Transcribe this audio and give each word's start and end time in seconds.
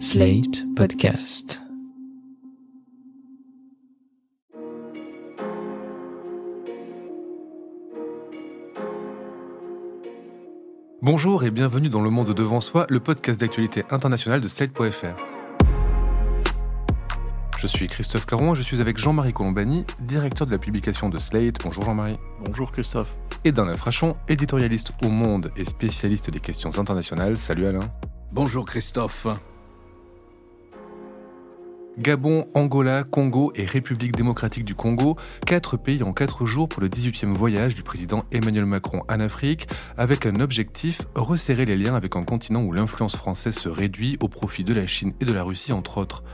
Slate 0.00 0.64
Podcast. 0.74 1.62
Bonjour 11.00 11.44
et 11.44 11.50
bienvenue 11.50 11.88
dans 11.88 12.02
Le 12.02 12.10
Monde 12.10 12.34
Devant 12.34 12.60
Soi, 12.60 12.86
le 12.88 12.98
podcast 12.98 13.38
d'actualité 13.38 13.84
internationale 13.90 14.40
de 14.40 14.48
Slate.fr. 14.48 15.14
Je 17.58 17.66
suis 17.66 17.86
Christophe 17.86 18.26
Caron, 18.26 18.54
je 18.54 18.62
suis 18.62 18.80
avec 18.80 18.98
Jean-Marie 18.98 19.32
Colombani, 19.32 19.84
directeur 20.00 20.46
de 20.46 20.52
la 20.52 20.58
publication 20.58 21.08
de 21.08 21.18
Slate. 21.20 21.62
Bonjour 21.62 21.84
Jean-Marie. 21.84 22.18
Bonjour 22.44 22.72
Christophe. 22.72 23.16
Et 23.44 23.52
d'Alain 23.52 23.76
Frachon, 23.76 24.16
éditorialiste 24.28 24.92
au 25.04 25.08
Monde 25.08 25.52
et 25.56 25.64
spécialiste 25.64 26.30
des 26.30 26.40
questions 26.40 26.76
internationales. 26.78 27.38
Salut 27.38 27.66
Alain. 27.66 27.88
Bonjour 28.32 28.64
Christophe. 28.64 29.28
Gabon, 31.98 32.48
Angola, 32.54 33.04
Congo 33.04 33.52
et 33.54 33.64
République 33.64 34.16
démocratique 34.16 34.64
du 34.64 34.74
Congo, 34.74 35.16
quatre 35.46 35.76
pays 35.76 36.02
en 36.02 36.12
quatre 36.12 36.44
jours 36.44 36.68
pour 36.68 36.82
le 36.82 36.88
18e 36.88 37.32
voyage 37.32 37.76
du 37.76 37.84
président 37.84 38.24
Emmanuel 38.32 38.66
Macron 38.66 39.02
en 39.08 39.20
Afrique, 39.20 39.68
avec 39.96 40.26
un 40.26 40.40
objectif, 40.40 41.02
resserrer 41.14 41.66
les 41.66 41.76
liens 41.76 41.94
avec 41.94 42.16
un 42.16 42.24
continent 42.24 42.62
où 42.62 42.72
l'influence 42.72 43.14
française 43.14 43.54
se 43.54 43.68
réduit 43.68 44.16
au 44.20 44.28
profit 44.28 44.64
de 44.64 44.74
la 44.74 44.88
Chine 44.88 45.12
et 45.20 45.24
de 45.24 45.32
la 45.32 45.44
Russie 45.44 45.72
entre 45.72 45.98
autres. 45.98 46.24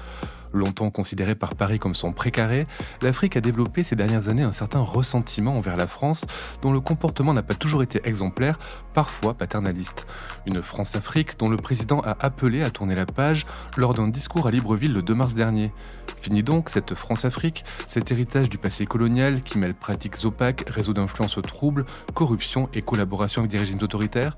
Longtemps 0.52 0.90
considérée 0.90 1.34
par 1.34 1.54
Paris 1.54 1.78
comme 1.78 1.94
son 1.94 2.12
précaré, 2.12 2.66
l'Afrique 3.02 3.36
a 3.36 3.40
développé 3.40 3.84
ces 3.84 3.96
dernières 3.96 4.28
années 4.28 4.42
un 4.42 4.52
certain 4.52 4.80
ressentiment 4.80 5.56
envers 5.56 5.76
la 5.76 5.86
France, 5.86 6.24
dont 6.62 6.72
le 6.72 6.80
comportement 6.80 7.32
n'a 7.32 7.42
pas 7.42 7.54
toujours 7.54 7.82
été 7.82 8.00
exemplaire, 8.04 8.58
parfois 8.94 9.34
paternaliste. 9.34 10.06
Une 10.46 10.62
France-Afrique 10.62 11.38
dont 11.38 11.48
le 11.48 11.56
président 11.56 12.00
a 12.00 12.16
appelé 12.20 12.62
à 12.62 12.70
tourner 12.70 12.94
la 12.94 13.06
page 13.06 13.46
lors 13.76 13.94
d'un 13.94 14.08
discours 14.08 14.46
à 14.46 14.50
Libreville 14.50 14.92
le 14.92 15.02
2 15.02 15.14
mars 15.14 15.34
dernier. 15.34 15.72
Fini 16.20 16.42
donc 16.42 16.68
cette 16.68 16.94
France-Afrique, 16.94 17.64
cet 17.86 18.10
héritage 18.10 18.50
du 18.50 18.58
passé 18.58 18.84
colonial 18.84 19.42
qui 19.42 19.56
mêle 19.58 19.74
pratiques 19.74 20.16
opaques, 20.24 20.68
réseaux 20.68 20.92
d'influence 20.92 21.38
troubles, 21.42 21.86
corruption 22.14 22.68
et 22.74 22.82
collaboration 22.82 23.40
avec 23.42 23.50
des 23.50 23.58
régimes 23.58 23.78
autoritaires 23.82 24.36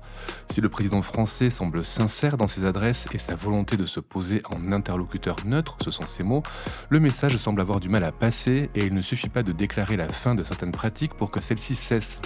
Si 0.51 0.61
le 0.61 0.69
président 0.69 1.01
français 1.01 1.49
semble 1.49 1.83
sincère 1.83 2.37
dans 2.37 2.47
ses 2.47 2.65
adresses 2.65 3.07
et 3.13 3.17
sa 3.17 3.35
volonté 3.35 3.75
de 3.75 3.85
se 3.85 3.99
poser 3.99 4.41
en 4.49 4.71
interlocuteur 4.71 5.37
neutre, 5.45 5.77
ce 5.81 5.91
sont 5.91 6.02
ces 6.07 6.23
mots, 6.23 6.43
le 6.89 6.99
message 6.99 7.37
semble 7.37 7.61
avoir 7.61 7.79
du 7.79 7.89
mal 7.89 8.03
à 8.03 8.11
passer 8.11 8.69
et 8.75 8.85
il 8.85 8.93
ne 8.93 9.01
suffit 9.01 9.29
pas 9.29 9.43
de 9.43 9.51
déclarer 9.51 9.97
la 9.97 10.07
fin 10.07 10.35
de 10.35 10.43
certaines 10.43 10.71
pratiques 10.71 11.13
pour 11.13 11.31
que 11.31 11.41
celles-ci 11.41 11.75
cessent. 11.75 12.19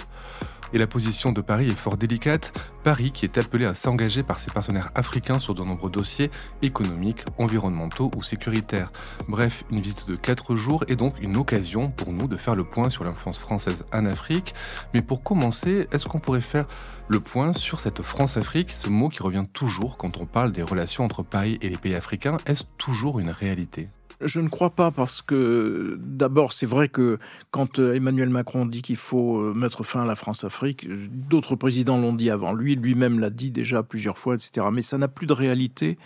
Et 0.72 0.78
la 0.78 0.86
position 0.86 1.32
de 1.32 1.40
Paris 1.40 1.68
est 1.68 1.76
fort 1.76 1.96
délicate. 1.96 2.52
Paris 2.84 3.10
qui 3.10 3.24
est 3.24 3.38
appelé 3.38 3.64
à 3.64 3.74
s'engager 3.74 4.22
par 4.22 4.38
ses 4.38 4.50
partenaires 4.50 4.90
africains 4.94 5.38
sur 5.38 5.54
de 5.54 5.62
nombreux 5.62 5.90
dossiers 5.90 6.30
économiques, 6.62 7.24
environnementaux 7.38 8.10
ou 8.16 8.22
sécuritaires. 8.22 8.92
Bref, 9.28 9.64
une 9.70 9.80
visite 9.80 10.08
de 10.08 10.16
4 10.16 10.56
jours 10.56 10.84
est 10.88 10.96
donc 10.96 11.14
une 11.20 11.36
occasion 11.36 11.90
pour 11.90 12.12
nous 12.12 12.28
de 12.28 12.36
faire 12.36 12.54
le 12.54 12.64
point 12.64 12.88
sur 12.88 13.04
l'influence 13.04 13.38
française 13.38 13.84
en 13.92 14.06
Afrique. 14.06 14.54
Mais 14.94 15.02
pour 15.02 15.22
commencer, 15.22 15.88
est-ce 15.92 16.06
qu'on 16.06 16.20
pourrait 16.20 16.40
faire 16.40 16.66
le 17.08 17.20
point 17.20 17.52
sur 17.52 17.80
cette 17.80 18.02
France-Afrique, 18.02 18.70
ce 18.72 18.88
mot 18.88 19.08
qui 19.08 19.22
revient 19.22 19.46
toujours 19.52 19.96
quand 19.96 20.18
on 20.18 20.26
parle 20.26 20.52
des 20.52 20.62
relations 20.62 21.04
entre 21.04 21.22
Paris 21.22 21.58
et 21.62 21.68
les 21.68 21.78
pays 21.78 21.94
africains? 21.94 22.36
Est-ce 22.46 22.64
toujours 22.76 23.18
une 23.18 23.30
réalité? 23.30 23.88
Je 24.20 24.40
ne 24.40 24.48
crois 24.48 24.70
pas 24.70 24.90
parce 24.90 25.22
que 25.22 25.98
d'abord 26.00 26.52
c'est 26.52 26.66
vrai 26.66 26.88
que 26.88 27.18
quand 27.50 27.78
euh, 27.78 27.94
Emmanuel 27.94 28.30
Macron 28.30 28.66
dit 28.66 28.82
qu'il 28.82 28.96
faut 28.96 29.38
euh, 29.38 29.54
mettre 29.54 29.84
fin 29.84 30.02
à 30.02 30.06
la 30.06 30.16
France-Afrique, 30.16 30.86
d'autres 31.28 31.56
présidents 31.56 31.98
l'ont 31.98 32.12
dit 32.12 32.30
avant 32.30 32.52
lui, 32.52 32.74
lui-même 32.74 33.20
l'a 33.20 33.30
dit 33.30 33.50
déjà 33.50 33.82
plusieurs 33.82 34.18
fois, 34.18 34.34
etc. 34.34 34.66
Mais 34.72 34.82
ça 34.82 34.98
n'a 34.98 35.08
plus 35.08 35.26
de 35.26 35.32
réalité 35.32 35.98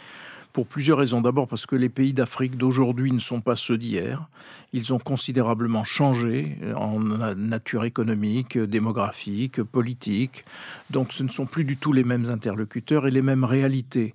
pour 0.53 0.67
plusieurs 0.67 0.99
raisons. 0.99 1.23
D'abord 1.23 1.49
parce 1.49 1.65
que 1.65 1.77
les 1.77 1.89
pays 1.89 2.13
d'Afrique 2.13 2.59
d'aujourd'hui 2.59 3.11
ne 3.11 3.19
sont 3.19 3.41
pas 3.41 3.57
ceux 3.57 3.79
d'hier. 3.79 4.29
Ils 4.75 4.93
ont 4.93 4.99
considérablement 4.99 5.85
changé 5.85 6.59
en 6.77 7.01
nature 7.01 7.85
économique, 7.85 8.59
démographique, 8.59 9.63
politique. 9.63 10.45
Donc 10.91 11.15
ce 11.15 11.23
ne 11.23 11.31
sont 11.31 11.47
plus 11.47 11.65
du 11.65 11.79
tout 11.79 11.95
les 11.95 12.05
mêmes 12.05 12.29
interlocuteurs 12.29 13.07
et 13.07 13.11
les 13.11 13.23
mêmes 13.23 13.45
réalités 13.45 14.13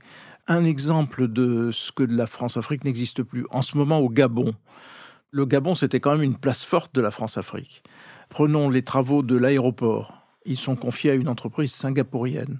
un 0.47 0.63
exemple 0.63 1.27
de 1.27 1.71
ce 1.71 1.91
que 1.91 2.03
la 2.03 2.27
France-Afrique 2.27 2.83
n'existe 2.83 3.23
plus. 3.23 3.45
En 3.51 3.61
ce 3.61 3.77
moment, 3.77 3.99
au 3.99 4.09
Gabon, 4.09 4.53
le 5.31 5.45
Gabon, 5.45 5.75
c'était 5.75 5.99
quand 5.99 6.13
même 6.13 6.23
une 6.23 6.37
place 6.37 6.63
forte 6.63 6.95
de 6.95 7.01
la 7.01 7.11
France-Afrique. 7.11 7.83
Prenons 8.29 8.69
les 8.69 8.81
travaux 8.81 9.23
de 9.23 9.35
l'aéroport. 9.35 10.25
Ils 10.45 10.57
sont 10.57 10.75
confiés 10.75 11.11
à 11.11 11.15
une 11.15 11.27
entreprise 11.27 11.73
singapourienne. 11.73 12.59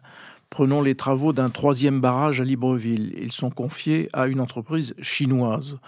Prenons 0.50 0.82
les 0.82 0.96
travaux 0.96 1.34
d'un 1.34 1.50
troisième 1.50 2.02
barrage 2.02 2.42
à 2.42 2.44
Libreville. 2.44 3.14
Ils 3.18 3.32
sont 3.32 3.50
confiés 3.50 4.10
à 4.14 4.28
une 4.28 4.40
entreprise 4.40 4.94
chinoise. 5.02 5.80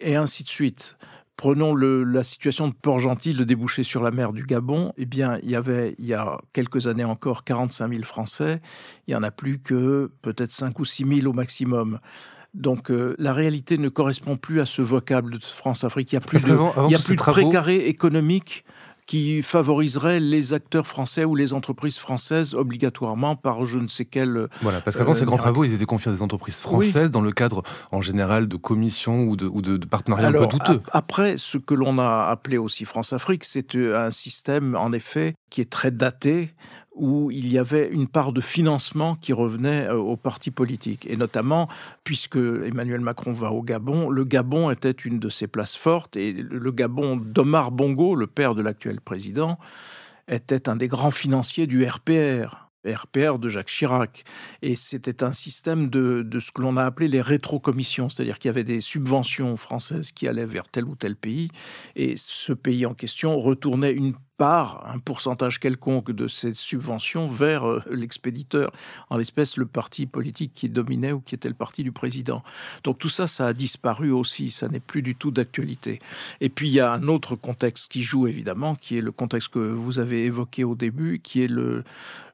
Et 0.00 0.16
ainsi 0.16 0.42
de 0.42 0.48
suite. 0.48 0.96
Prenons 1.36 1.74
la 1.74 2.22
situation 2.22 2.68
de 2.68 2.74
Port-Gentil, 2.74 3.32
le 3.32 3.44
débouché 3.44 3.82
sur 3.82 4.02
la 4.02 4.12
mer 4.12 4.32
du 4.32 4.44
Gabon. 4.44 4.92
Eh 4.96 5.04
bien, 5.04 5.38
il 5.42 5.50
y 5.50 5.56
avait, 5.56 5.96
il 5.98 6.06
y 6.06 6.14
a 6.14 6.38
quelques 6.52 6.86
années 6.86 7.04
encore, 7.04 7.42
45 7.42 7.92
000 7.92 8.04
Français. 8.04 8.60
Il 9.06 9.10
n'y 9.10 9.16
en 9.16 9.22
a 9.24 9.32
plus 9.32 9.58
que 9.58 10.12
peut-être 10.22 10.52
5 10.52 10.78
ou 10.78 10.84
6 10.84 11.22
000 11.22 11.28
au 11.28 11.32
maximum. 11.32 11.98
Donc 12.54 12.90
euh, 12.90 13.16
la 13.18 13.32
réalité 13.32 13.78
ne 13.78 13.88
correspond 13.88 14.36
plus 14.36 14.60
à 14.60 14.66
ce 14.66 14.80
vocable 14.80 15.38
de 15.38 15.44
France-Afrique. 15.44 16.12
Il 16.12 16.14
y 16.14 16.18
a 16.18 16.20
plus 16.20 16.44
de, 16.44 16.56
il 16.86 16.92
y 16.92 16.94
a 16.94 16.98
plus 17.00 17.16
de 17.16 17.20
précaré 17.20 17.88
économique 17.88 18.64
qui 19.06 19.42
favoriserait 19.42 20.20
les 20.20 20.54
acteurs 20.54 20.86
français 20.86 21.24
ou 21.24 21.34
les 21.34 21.52
entreprises 21.52 21.98
françaises 21.98 22.54
obligatoirement 22.54 23.36
par 23.36 23.64
je 23.64 23.78
ne 23.78 23.88
sais 23.88 24.04
quel. 24.04 24.48
Voilà, 24.62 24.80
parce 24.80 24.96
qu'avant 24.96 25.14
ces 25.14 25.24
grands 25.24 25.36
euh, 25.36 25.38
travaux, 25.38 25.64
ils 25.64 25.74
étaient 25.74 25.84
confiés 25.84 26.10
à 26.10 26.14
des 26.14 26.22
entreprises 26.22 26.60
françaises 26.60 27.10
dans 27.10 27.20
le 27.20 27.32
cadre 27.32 27.62
en 27.92 28.02
général 28.02 28.48
de 28.48 28.56
commissions 28.56 29.24
ou 29.24 29.36
de, 29.36 29.46
ou 29.46 29.62
de, 29.62 29.76
partenariats 29.84 30.28
un 30.28 30.32
peu 30.32 30.46
douteux. 30.46 30.80
Après, 30.92 31.36
ce 31.36 31.58
que 31.58 31.74
l'on 31.74 31.98
a 31.98 32.26
appelé 32.30 32.56
aussi 32.56 32.84
France-Afrique, 32.84 33.44
c'est 33.44 33.74
euh, 33.74 34.06
un 34.06 34.10
système 34.10 34.74
en 34.74 34.92
effet 34.92 35.34
qui 35.50 35.60
est 35.60 35.70
très 35.70 35.90
daté 35.90 36.54
où 36.94 37.30
il 37.30 37.52
y 37.52 37.58
avait 37.58 37.88
une 37.88 38.06
part 38.06 38.32
de 38.32 38.40
financement 38.40 39.16
qui 39.16 39.32
revenait 39.32 39.86
euh, 39.86 39.96
aux 39.96 40.16
partis 40.16 40.50
politiques. 40.50 41.06
Et 41.08 41.16
notamment, 41.16 41.68
puisque 42.04 42.36
Emmanuel 42.36 43.00
Macron 43.00 43.32
va 43.32 43.50
au 43.50 43.62
Gabon, 43.62 44.08
le 44.08 44.24
Gabon 44.24 44.70
était 44.70 44.90
une 44.90 45.18
de 45.18 45.28
ses 45.28 45.46
places 45.46 45.76
fortes, 45.76 46.16
et 46.16 46.32
le 46.32 46.70
Gabon 46.70 47.16
d'Omar 47.16 47.72
Bongo, 47.72 48.14
le 48.14 48.26
père 48.26 48.54
de 48.54 48.62
l'actuel 48.62 49.00
président, 49.00 49.58
était 50.28 50.68
un 50.68 50.76
des 50.76 50.88
grands 50.88 51.10
financiers 51.10 51.66
du 51.66 51.84
RPR. 51.84 52.64
RPR 52.86 53.38
de 53.38 53.48
Jacques 53.48 53.68
Chirac. 53.68 54.24
Et 54.62 54.76
c'était 54.76 55.24
un 55.24 55.32
système 55.32 55.88
de, 55.88 56.22
de 56.22 56.40
ce 56.40 56.52
que 56.52 56.62
l'on 56.62 56.76
a 56.76 56.84
appelé 56.84 57.08
les 57.08 57.22
rétrocommissions, 57.22 58.08
c'est-à-dire 58.08 58.38
qu'il 58.38 58.48
y 58.48 58.50
avait 58.50 58.64
des 58.64 58.80
subventions 58.80 59.56
françaises 59.56 60.12
qui 60.12 60.28
allaient 60.28 60.44
vers 60.44 60.68
tel 60.68 60.84
ou 60.84 60.94
tel 60.94 61.16
pays, 61.16 61.48
et 61.96 62.14
ce 62.16 62.52
pays 62.52 62.86
en 62.86 62.94
question 62.94 63.38
retournait 63.38 63.92
une 63.92 64.14
par 64.36 64.90
un 64.92 64.98
pourcentage 64.98 65.60
quelconque 65.60 66.10
de 66.10 66.26
ces 66.26 66.54
subventions 66.54 67.26
vers 67.26 67.68
euh, 67.68 67.82
l'expéditeur, 67.90 68.72
en 69.10 69.16
l'espèce 69.16 69.56
le 69.56 69.66
parti 69.66 70.06
politique 70.06 70.52
qui 70.54 70.68
dominait 70.68 71.12
ou 71.12 71.20
qui 71.20 71.34
était 71.34 71.48
le 71.48 71.54
parti 71.54 71.84
du 71.84 71.92
président. 71.92 72.42
Donc 72.82 72.98
tout 72.98 73.08
ça, 73.08 73.26
ça 73.26 73.46
a 73.46 73.52
disparu 73.52 74.10
aussi, 74.10 74.50
ça 74.50 74.68
n'est 74.68 74.80
plus 74.80 75.02
du 75.02 75.14
tout 75.14 75.30
d'actualité. 75.30 76.00
Et 76.40 76.48
puis 76.48 76.68
il 76.68 76.72
y 76.72 76.80
a 76.80 76.92
un 76.92 77.06
autre 77.08 77.36
contexte 77.36 77.90
qui 77.90 78.02
joue 78.02 78.26
évidemment, 78.26 78.74
qui 78.74 78.98
est 78.98 79.02
le 79.02 79.12
contexte 79.12 79.48
que 79.48 79.58
vous 79.58 79.98
avez 79.98 80.24
évoqué 80.24 80.64
au 80.64 80.74
début, 80.74 81.20
qui 81.20 81.42
est 81.42 81.48
le, 81.48 81.84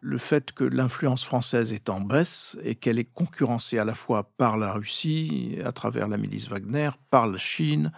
le 0.01 0.19
fait 0.19 0.53
que 0.53 0.65
l'influence 0.65 1.25
française 1.25 1.73
est 1.73 1.91
en 1.91 2.01
baisse 2.01 2.57
et 2.65 2.75
qu'elle 2.75 2.99
est 2.99 3.13
concurrencée 3.13 3.79
à 3.79 3.85
la 3.85 3.95
fois 3.95 4.31
par 4.39 4.57
la 4.57 4.73
Russie, 4.73 5.59
à 5.65 5.73
travers 5.73 6.09
la 6.09 6.17
milice 6.17 6.49
Wagner, 6.49 6.91
par 7.11 7.27
la 7.27 7.39
Chine, 7.39 7.93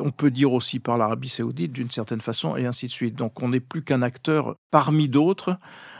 on 0.00 0.10
peut 0.10 0.30
dire 0.30 0.52
aussi 0.52 0.78
par 0.78 0.98
l'Arabie 0.98 1.28
saoudite 1.28 1.72
d'une 1.72 1.90
certaine 1.90 2.20
façon, 2.20 2.56
et 2.56 2.66
ainsi 2.66 2.86
de 2.86 2.92
suite. 2.92 3.14
Donc 3.14 3.42
on 3.42 3.48
n'est 3.48 3.60
plus 3.60 3.82
qu'un 3.82 4.02
acteur 4.02 4.56
parmi 4.70 5.08
d'autres, 5.08 5.58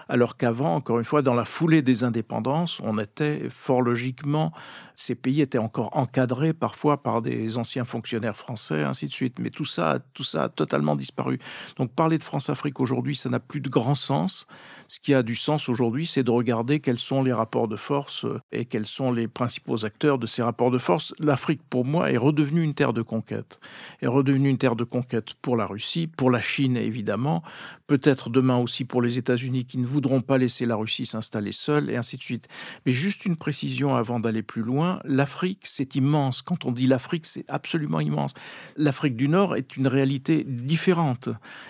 alors 0.09 0.37
qu'avant, 0.37 0.75
encore 0.75 0.99
une 0.99 1.05
fois, 1.05 1.23
dans 1.23 1.35
la 1.35 1.45
foulée 1.45 1.83
des 1.83 2.03
indépendances, 2.03 2.81
on 2.83 2.99
était 2.99 3.49
fort 3.51 3.83
logiquement, 3.83 4.53
ces 4.99 5.15
pays 5.15 5.41
étaient 5.41 5.59
encore 5.59 5.97
encadrés 5.97 6.53
parfois 6.53 7.03
par 7.03 7.23
des 7.23 7.57
anciens 7.57 7.85
fonctionnaires 7.85 8.37
français, 8.37 8.83
ainsi 8.83 9.07
de 9.07 9.13
suite. 9.13 9.39
Mais 9.39 9.51
tout 9.51 9.65
ça, 9.65 10.01
tout 10.13 10.25
ça 10.25 10.45
a 10.45 10.49
totalement 10.49 10.97
disparu. 10.97 11.39
Donc 11.77 11.93
parler 11.93 12.19
de 12.19 12.23
France-Afrique 12.23 12.81
aujourd'hui, 12.81 13.15
ça 13.15 13.29
n'a 13.29 13.39
plus 13.39 13.61
de 13.61 13.69
grand 13.69 13.95
sens. 13.95 14.47
Ce 14.89 14.99
qui 14.99 15.15
a 15.15 15.23
du 15.23 15.37
sens 15.37 15.69
aujourd'hui, 15.69 16.07
c'est 16.07 16.23
de 16.23 16.31
regarder 16.31 16.81
quels 16.81 16.99
sont 16.99 17.23
les 17.23 17.33
rapports 17.33 17.69
de 17.69 17.77
force 17.77 18.25
euh, 18.25 18.41
et 18.53 18.65
quels 18.65 18.87
sont 18.87 19.13
les 19.13 19.29
principaux 19.29 19.85
acteurs 19.85 20.19
de 20.19 20.27
ces 20.27 20.43
rapports 20.43 20.71
de 20.71 20.79
force. 20.79 21.15
L'Afrique, 21.19 21.61
pour 21.69 21.85
moi, 21.85 22.11
est 22.11 22.17
redevenue 22.17 22.65
une 22.65 22.75
terre 22.75 22.95
de 22.95 23.03
conquête. 23.03 23.61
Est 24.01 24.07
redevenue 24.07 24.49
une 24.49 24.59
terre 24.59 24.77
de 24.77 24.85
conquête 24.85 25.35
pour 25.43 25.57
la 25.57 25.67
Russie, 25.67 26.07
pour 26.07 26.31
la 26.31 26.41
Chine, 26.41 26.77
évidemment, 26.77 27.43
peut-être 27.87 28.31
demain 28.31 28.57
aussi 28.57 28.85
pour 28.85 29.03
les 29.03 29.19
États-Unis 29.19 29.67
qui 29.67 29.79
ne 29.79 29.87
voudront 29.87 30.23
pas 30.23 30.39
laisser 30.39 30.65
la 30.65 30.77
Russie 30.77 31.07
s'installer 31.07 31.53
seule, 31.53 31.91
et 31.91 31.97
ainsi 31.97 32.17
de 32.17 32.23
suite. 32.23 32.49
Mais 32.87 32.93
juste 32.93 33.27
une 33.27 33.37
précision 33.37 33.95
avant 33.95 34.21
d'aller 34.21 34.43
plus 34.43 34.63
loin, 34.63 34.88
l'Afrique, 35.05 35.63
c'est 35.65 35.95
immense. 35.95 36.43
Quand 36.43 36.65
on 36.65 36.73
dit 36.73 36.87
l'Afrique, 36.87 37.27
c'est 37.27 37.45
absolument 37.49 38.01
immense. 38.01 38.35
L'Afrique 38.77 39.17
du 39.17 39.29
Nord 39.29 39.57
est 39.57 39.77
une 39.77 39.87
réalité 39.87 40.45
différente. 40.45 41.29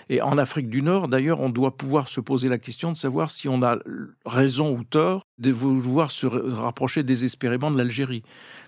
Et 0.09 0.21
en 0.21 0.37
Afrique 0.37 0.69
du 0.69 0.81
Nord, 0.81 1.07
d'ailleurs, 1.07 1.39
on 1.39 1.49
doit 1.49 1.77
pouvoir 1.77 2.07
se 2.07 2.21
poser 2.21 2.49
la 2.49 2.57
question 2.57 2.91
de 2.91 2.97
savoir 2.97 3.31
si 3.31 3.47
on 3.47 3.63
a 3.63 3.77
raison 4.25 4.75
ou 4.77 4.83
tort 4.83 5.23
de 5.37 5.51
vouloir 5.51 6.11
se 6.11 6.27
rapprocher 6.27 7.03
désespérément 7.03 7.71
de 7.71 7.77
l'Algérie. 7.77 8.23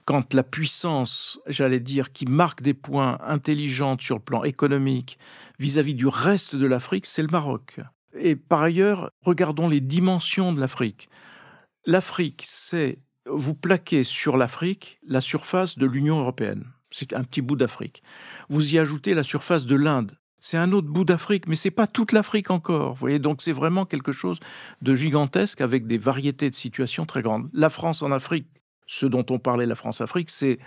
Quand 0.06 0.34
la 0.34 0.44
puissance, 0.44 1.40
j'allais 1.48 1.80
dire, 1.80 2.12
qui 2.12 2.26
marque 2.26 2.62
des 2.62 2.74
points 2.74 3.20
intelligents 3.26 3.98
sur 4.00 4.16
le 4.16 4.22
plan 4.22 4.44
économique 4.44 5.20
vis-à-vis 5.60 5.94
du 5.94 6.08
reste 6.08 6.56
de 6.56 6.66
l'Afrique, 6.66 7.06
c'est 7.06 7.22
le 7.22 7.28
Maroc. 7.28 7.80
Et 8.18 8.36
par 8.36 8.62
ailleurs, 8.62 9.12
regardons 9.22 9.70
les 9.70 9.82
dimensions 9.82 10.54
de 10.54 10.60
l'Afrique. 10.60 11.10
L'Afrique, 11.86 12.44
c'est 12.48 13.00
vous 13.26 13.56
plaquez 13.56 14.04
sur 14.04 14.38
l'Afrique 14.38 15.00
la 15.08 15.22
surface 15.22 15.78
de 15.78 15.86
l'Union 15.86 16.20
européenne. 16.20 16.66
C'est 16.92 17.14
un 17.14 17.24
petit 17.24 17.42
bout 17.42 17.56
d'Afrique. 17.56 18.04
Vous 18.50 18.76
y 18.76 18.80
ajoutez 18.80 19.14
la 19.14 19.24
surface 19.24 19.66
de 19.66 19.76
l'Inde. 19.76 20.18
C'est 20.40 20.58
un 20.58 20.72
autre 20.72 20.88
bout 20.88 21.06
d'Afrique, 21.06 21.48
mais 21.48 21.56
c'est 21.56 21.72
pas 21.72 21.88
toute 21.88 22.12
l'Afrique 22.12 22.50
encore. 22.50 22.96
Voyez, 22.96 23.20
donc 23.20 23.42
c'est 23.42 23.52
vraiment 23.52 23.86
quelque 23.86 24.12
chose 24.12 24.40
de 24.82 24.96
gigantesque 24.96 25.62
avec 25.62 25.86
des 25.86 26.00
variétés 26.00 26.50
de 26.50 26.56
situations 26.56 27.06
très 27.06 27.22
grandes. 27.22 27.50
La 27.54 27.70
France 27.70 28.02
en 28.02 28.12
Afrique, 28.12 28.48
ce 28.88 29.06
dont 29.06 29.26
on 29.30 29.38
parlait, 29.38 29.68
la 29.68 29.76
France-Afrique, 29.76 30.32
c'est 30.32 30.58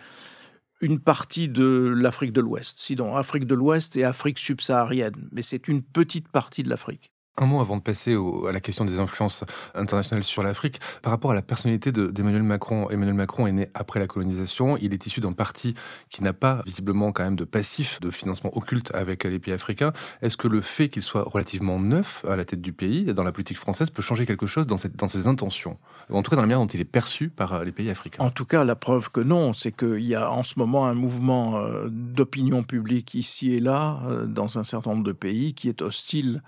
une 0.80 1.00
partie 1.00 1.48
de 1.48 1.92
l'Afrique 1.96 2.32
de 2.32 2.40
l'Ouest. 2.40 2.78
Sinon, 2.78 3.16
Afrique 3.16 3.46
de 3.46 3.54
l'Ouest 3.54 3.96
et 3.96 4.04
Afrique 4.04 4.38
subsaharienne, 4.38 5.28
mais 5.32 5.42
c'est 5.42 5.66
une 5.66 5.82
petite 5.82 6.28
partie 6.28 6.62
de 6.62 6.70
l'Afrique. 6.70 7.10
Un 7.36 7.46
mot 7.46 7.60
avant 7.60 7.76
de 7.76 7.82
passer 7.82 8.14
à 8.48 8.52
la 8.52 8.60
question 8.60 8.84
des 8.84 9.00
influences 9.00 9.42
internationales 9.74 10.22
sur 10.22 10.44
l'Afrique. 10.44 10.78
Par 11.02 11.10
rapport 11.10 11.32
à 11.32 11.34
la 11.34 11.42
personnalité 11.42 11.90
d'Emmanuel 11.90 12.44
Macron, 12.44 12.88
Emmanuel 12.90 13.16
Macron 13.16 13.48
est 13.48 13.52
né 13.52 13.68
après 13.74 13.98
la 13.98 14.06
colonisation. 14.06 14.76
Il 14.76 14.92
est 14.92 15.04
issu 15.04 15.20
d'un 15.20 15.32
parti 15.32 15.74
qui 16.10 16.22
n'a 16.22 16.32
pas 16.32 16.62
visiblement 16.64 17.10
quand 17.10 17.24
même 17.24 17.34
de 17.34 17.42
passif 17.42 17.98
de 18.00 18.12
financement 18.12 18.56
occulte 18.56 18.94
avec 18.94 19.24
les 19.24 19.40
pays 19.40 19.52
africains. 19.52 19.92
Est-ce 20.22 20.36
que 20.36 20.46
le 20.46 20.60
fait 20.60 20.88
qu'il 20.88 21.02
soit 21.02 21.24
relativement 21.24 21.80
neuf 21.80 22.24
à 22.28 22.36
la 22.36 22.44
tête 22.44 22.60
du 22.60 22.72
pays, 22.72 23.12
dans 23.12 23.24
la 23.24 23.32
politique 23.32 23.58
française, 23.58 23.90
peut 23.90 24.02
changer 24.02 24.26
quelque 24.26 24.46
chose 24.46 24.68
dans, 24.68 24.76
dans 24.94 25.08
ses 25.08 25.26
intentions? 25.26 25.76
En 26.10 26.22
tout 26.22 26.30
cas, 26.30 26.36
dans 26.36 26.42
la 26.42 26.46
manière 26.46 26.60
dont 26.60 26.68
il 26.68 26.80
est 26.80 26.84
perçu 26.84 27.30
par 27.30 27.64
les 27.64 27.72
pays 27.72 27.90
africains? 27.90 28.22
En 28.22 28.30
tout 28.30 28.44
cas, 28.44 28.62
la 28.62 28.76
preuve 28.76 29.10
que 29.10 29.20
non, 29.20 29.54
c'est 29.54 29.72
qu'il 29.72 30.04
y 30.04 30.14
a 30.14 30.30
en 30.30 30.44
ce 30.44 30.56
moment 30.56 30.86
un 30.86 30.94
mouvement 30.94 31.56
euh, 31.56 31.88
d'opinion 31.90 32.62
publique 32.62 33.12
ici 33.14 33.54
et 33.54 33.60
là, 33.60 33.98
euh, 34.06 34.26
dans 34.26 34.56
un 34.56 34.62
certain 34.62 34.90
nombre 34.90 35.02
de 35.02 35.12
pays, 35.12 35.54
qui 35.54 35.68
est 35.68 35.82
hostile 35.82 36.40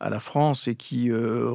à 0.00 0.10
la 0.10 0.20
France 0.20 0.68
et 0.68 0.74
qui 0.74 1.10
euh, 1.10 1.50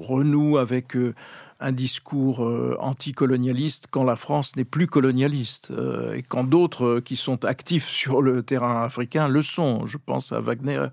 renoue 0.00 0.58
avec 0.58 0.96
euh, 0.96 1.14
un 1.60 1.72
discours 1.72 2.44
euh, 2.44 2.76
anticolonialiste 2.80 3.86
quand 3.90 4.04
la 4.04 4.16
France 4.16 4.56
n'est 4.56 4.64
plus 4.64 4.86
colonialiste 4.86 5.72
et 6.14 6.22
quand 6.22 6.44
d'autres 6.44 7.00
qui 7.00 7.16
sont 7.16 7.44
actifs 7.44 7.88
sur 7.88 8.22
le 8.22 8.42
terrain 8.42 8.84
africain 8.84 9.28
le 9.28 9.42
sont. 9.42 9.86
Je 9.86 9.98
pense 9.98 10.32
à 10.32 10.40
Wagner 10.40 10.86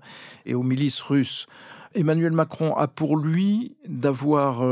et 0.46 0.54
aux 0.54 0.62
milices 0.62 1.00
russes. 1.00 1.46
Emmanuel 1.94 2.32
Macron 2.32 2.74
a 2.76 2.88
pour 2.88 3.18
lui 3.18 3.76
d'avoir 3.86 4.62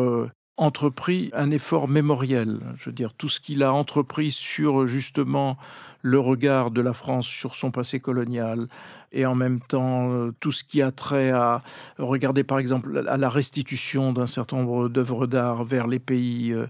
entrepris 0.60 1.30
un 1.32 1.50
effort 1.50 1.88
mémoriel. 1.88 2.60
Je 2.76 2.90
veux 2.90 2.94
dire, 2.94 3.14
tout 3.14 3.30
ce 3.30 3.40
qu'il 3.40 3.62
a 3.62 3.72
entrepris 3.72 4.30
sur 4.30 4.86
justement 4.86 5.56
le 6.02 6.18
regard 6.18 6.70
de 6.70 6.82
la 6.82 6.92
France 6.92 7.26
sur 7.26 7.54
son 7.54 7.70
passé 7.70 7.98
colonial, 7.98 8.68
et 9.12 9.26
en 9.26 9.34
même 9.34 9.60
temps 9.60 10.12
euh, 10.12 10.32
tout 10.38 10.52
ce 10.52 10.62
qui 10.62 10.82
a 10.82 10.92
trait 10.92 11.30
à 11.30 11.62
regarder 11.98 12.44
par 12.44 12.58
exemple 12.58 13.04
à 13.08 13.16
la 13.16 13.28
restitution 13.28 14.12
d'un 14.12 14.26
certain 14.26 14.58
nombre 14.58 14.88
d'œuvres 14.88 15.26
d'art 15.26 15.64
vers 15.64 15.86
les 15.86 15.98
pays 15.98 16.52
euh, 16.52 16.66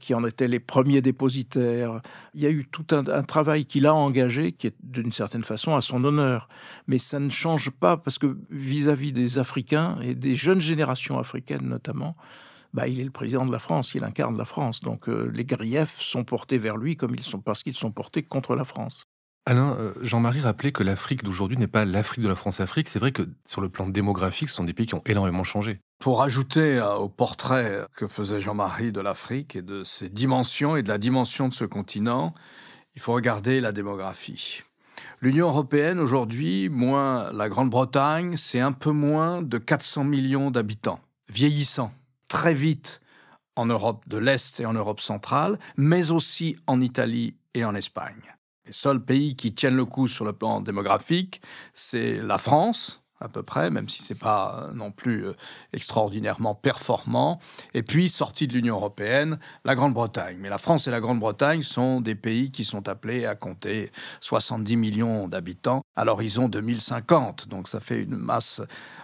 qui 0.00 0.14
en 0.14 0.24
étaient 0.26 0.48
les 0.48 0.58
premiers 0.58 1.00
dépositaires. 1.00 2.00
Il 2.34 2.40
y 2.40 2.46
a 2.46 2.50
eu 2.50 2.66
tout 2.70 2.86
un, 2.90 3.22
travail 3.22 3.64
qu'il 3.64 3.86
a 3.86 3.94
engagé 3.94 4.52
qui 4.52 4.66
est 4.66 4.74
d'une 4.82 5.12
certaine 5.12 5.44
façon 5.44 5.76
à 5.76 5.80
son 5.80 6.02
honneur. 6.04 6.48
Mais 6.88 6.98
ça 6.98 7.20
ne 7.20 7.30
change 7.30 7.70
pas 7.70 7.96
parce 7.96 8.18
que 8.18 8.36
vis-à-vis 8.50 9.12
des 9.12 9.38
Africains 9.38 9.98
et 10.02 10.14
des 10.14 10.34
jeunes 10.34 10.60
générations 10.60 11.18
africaines 11.18 11.68
notamment, 11.68 12.16
bah, 12.74 12.88
il 12.88 13.00
est 13.00 13.04
le 13.04 13.10
président 13.10 13.46
de 13.46 13.52
la 13.52 13.60
France, 13.60 13.94
il 13.94 14.04
incarne 14.04 14.36
la 14.36 14.44
France. 14.44 14.80
Donc 14.80 15.08
euh, 15.08 15.30
les 15.32 15.44
griefs 15.44 16.00
sont 16.00 16.24
portés 16.24 16.58
vers 16.58 16.76
lui 16.76 16.96
comme 16.96 17.14
ils 17.14 17.22
sont 17.22 17.40
parce 17.40 17.62
qu'ils 17.62 17.76
sont 17.76 17.92
portés 17.92 18.22
contre 18.22 18.56
la 18.56 18.64
France. 18.64 19.04
Alain, 19.46 19.76
euh, 19.78 19.92
Jean-Marie 20.00 20.40
rappelait 20.40 20.72
que 20.72 20.82
l'Afrique 20.82 21.22
d'aujourd'hui 21.22 21.56
n'est 21.56 21.68
pas 21.68 21.84
l'Afrique 21.84 22.24
de 22.24 22.28
la 22.28 22.34
France-Afrique. 22.34 22.88
C'est 22.88 22.98
vrai 22.98 23.12
que 23.12 23.28
sur 23.46 23.60
le 23.60 23.68
plan 23.68 23.88
démographique, 23.88 24.48
ce 24.48 24.56
sont 24.56 24.64
des 24.64 24.72
pays 24.72 24.86
qui 24.86 24.94
ont 24.94 25.02
énormément 25.06 25.44
changé. 25.44 25.78
Pour 26.00 26.22
ajouter 26.22 26.78
euh, 26.78 26.94
au 26.94 27.08
portrait 27.08 27.86
que 27.96 28.08
faisait 28.08 28.40
Jean-Marie 28.40 28.90
de 28.90 29.00
l'Afrique 29.00 29.54
et 29.54 29.62
de 29.62 29.84
ses 29.84 30.08
dimensions 30.08 30.76
et 30.76 30.82
de 30.82 30.88
la 30.88 30.98
dimension 30.98 31.48
de 31.48 31.54
ce 31.54 31.64
continent, 31.64 32.34
il 32.96 33.00
faut 33.00 33.12
regarder 33.12 33.60
la 33.60 33.70
démographie. 33.70 34.62
L'Union 35.20 35.48
européenne 35.48 36.00
aujourd'hui, 36.00 36.68
moins 36.68 37.32
la 37.32 37.48
Grande-Bretagne, 37.48 38.36
c'est 38.36 38.60
un 38.60 38.72
peu 38.72 38.90
moins 38.90 39.42
de 39.42 39.58
400 39.58 40.04
millions 40.04 40.50
d'habitants, 40.50 41.00
vieillissants, 41.28 41.92
très 42.34 42.52
vite 42.52 43.00
en 43.54 43.66
Europe 43.66 44.08
de 44.08 44.18
l'Est 44.18 44.58
et 44.58 44.66
en 44.66 44.72
Europe 44.72 45.00
centrale, 45.00 45.56
mais 45.76 46.10
aussi 46.10 46.56
en 46.66 46.80
Italie 46.80 47.36
et 47.54 47.64
en 47.64 47.76
Espagne. 47.76 48.34
Les 48.66 48.72
seuls 48.72 49.02
pays 49.02 49.36
qui 49.36 49.54
tiennent 49.54 49.76
le 49.76 49.84
coup 49.84 50.08
sur 50.08 50.24
le 50.24 50.32
plan 50.32 50.60
démographique, 50.60 51.40
c'est 51.74 52.20
la 52.20 52.38
France, 52.38 53.03
à 53.20 53.28
peu 53.28 53.42
près, 53.42 53.70
même 53.70 53.88
si 53.88 54.02
c'est 54.02 54.18
pas 54.18 54.64
euh, 54.64 54.72
non 54.72 54.90
plus 54.90 55.26
euh, 55.26 55.36
extraordinairement 55.72 56.54
performant. 56.54 57.40
Et 57.72 57.82
puis, 57.82 58.08
sortie 58.08 58.46
de 58.46 58.52
l'Union 58.52 58.76
européenne, 58.76 59.38
la 59.64 59.74
Grande-Bretagne. 59.74 60.36
Mais 60.40 60.48
la 60.48 60.58
France 60.58 60.86
et 60.86 60.90
la 60.90 61.00
Grande-Bretagne 61.00 61.62
sont 61.62 62.00
des 62.00 62.14
pays 62.14 62.50
qui 62.50 62.64
sont 62.64 62.88
appelés 62.88 63.26
à 63.26 63.34
compter 63.34 63.90
70 64.20 64.76
millions 64.76 65.28
d'habitants 65.28 65.82
à 65.96 66.04
l'horizon 66.04 66.48
2050. 66.48 67.48
Donc, 67.48 67.68
ça 67.68 67.80
fait 67.80 68.02
une 68.02 68.16
masse 68.16 68.60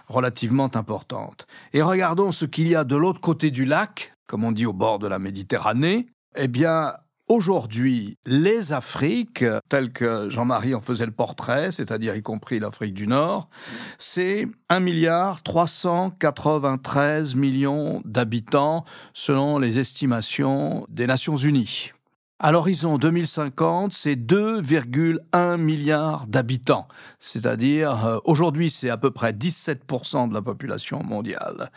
relativement 0.07 0.75
importante. 0.75 1.47
Et 1.73 1.81
regardons 1.81 2.31
ce 2.31 2.45
qu'il 2.45 2.67
y 2.67 2.75
a 2.75 2.83
de 2.83 2.95
l'autre 2.95 3.21
côté 3.21 3.49
du 3.49 3.65
lac, 3.65 4.13
comme 4.27 4.43
on 4.43 4.51
dit 4.51 4.65
au 4.65 4.73
bord 4.73 4.99
de 4.99 5.07
la 5.07 5.19
Méditerranée. 5.19 6.07
Eh 6.35 6.47
bien, 6.47 6.93
Aujourd'hui, 7.33 8.17
les 8.25 8.73
Afriques, 8.73 9.45
telles 9.69 9.93
que 9.93 10.27
Jean-Marie 10.27 10.75
en 10.75 10.81
faisait 10.81 11.05
le 11.05 11.13
portrait, 11.13 11.71
c'est-à-dire 11.71 12.13
y 12.17 12.21
compris 12.21 12.59
l'Afrique 12.59 12.93
du 12.93 13.07
Nord, 13.07 13.47
c'est 13.97 14.49
1 14.67 14.81
milliard 14.81 15.41
393 15.41 17.35
millions 17.35 18.01
d'habitants 18.03 18.83
selon 19.13 19.59
les 19.59 19.79
estimations 19.79 20.85
des 20.89 21.07
Nations 21.07 21.37
Unies. 21.37 21.93
À 22.43 22.51
l'horizon 22.51 22.97
2050, 22.97 23.93
c'est 23.93 24.15
2,1 24.15 25.57
milliards 25.57 26.25
d'habitants. 26.25 26.87
C'est-à-dire, 27.19 28.03
euh, 28.03 28.17
aujourd'hui, 28.23 28.71
c'est 28.71 28.89
à 28.89 28.97
peu 28.97 29.11
près 29.11 29.31
17% 29.31 30.27
de 30.27 30.33
la 30.33 30.41
population 30.41 31.03
mondiale. 31.03 31.69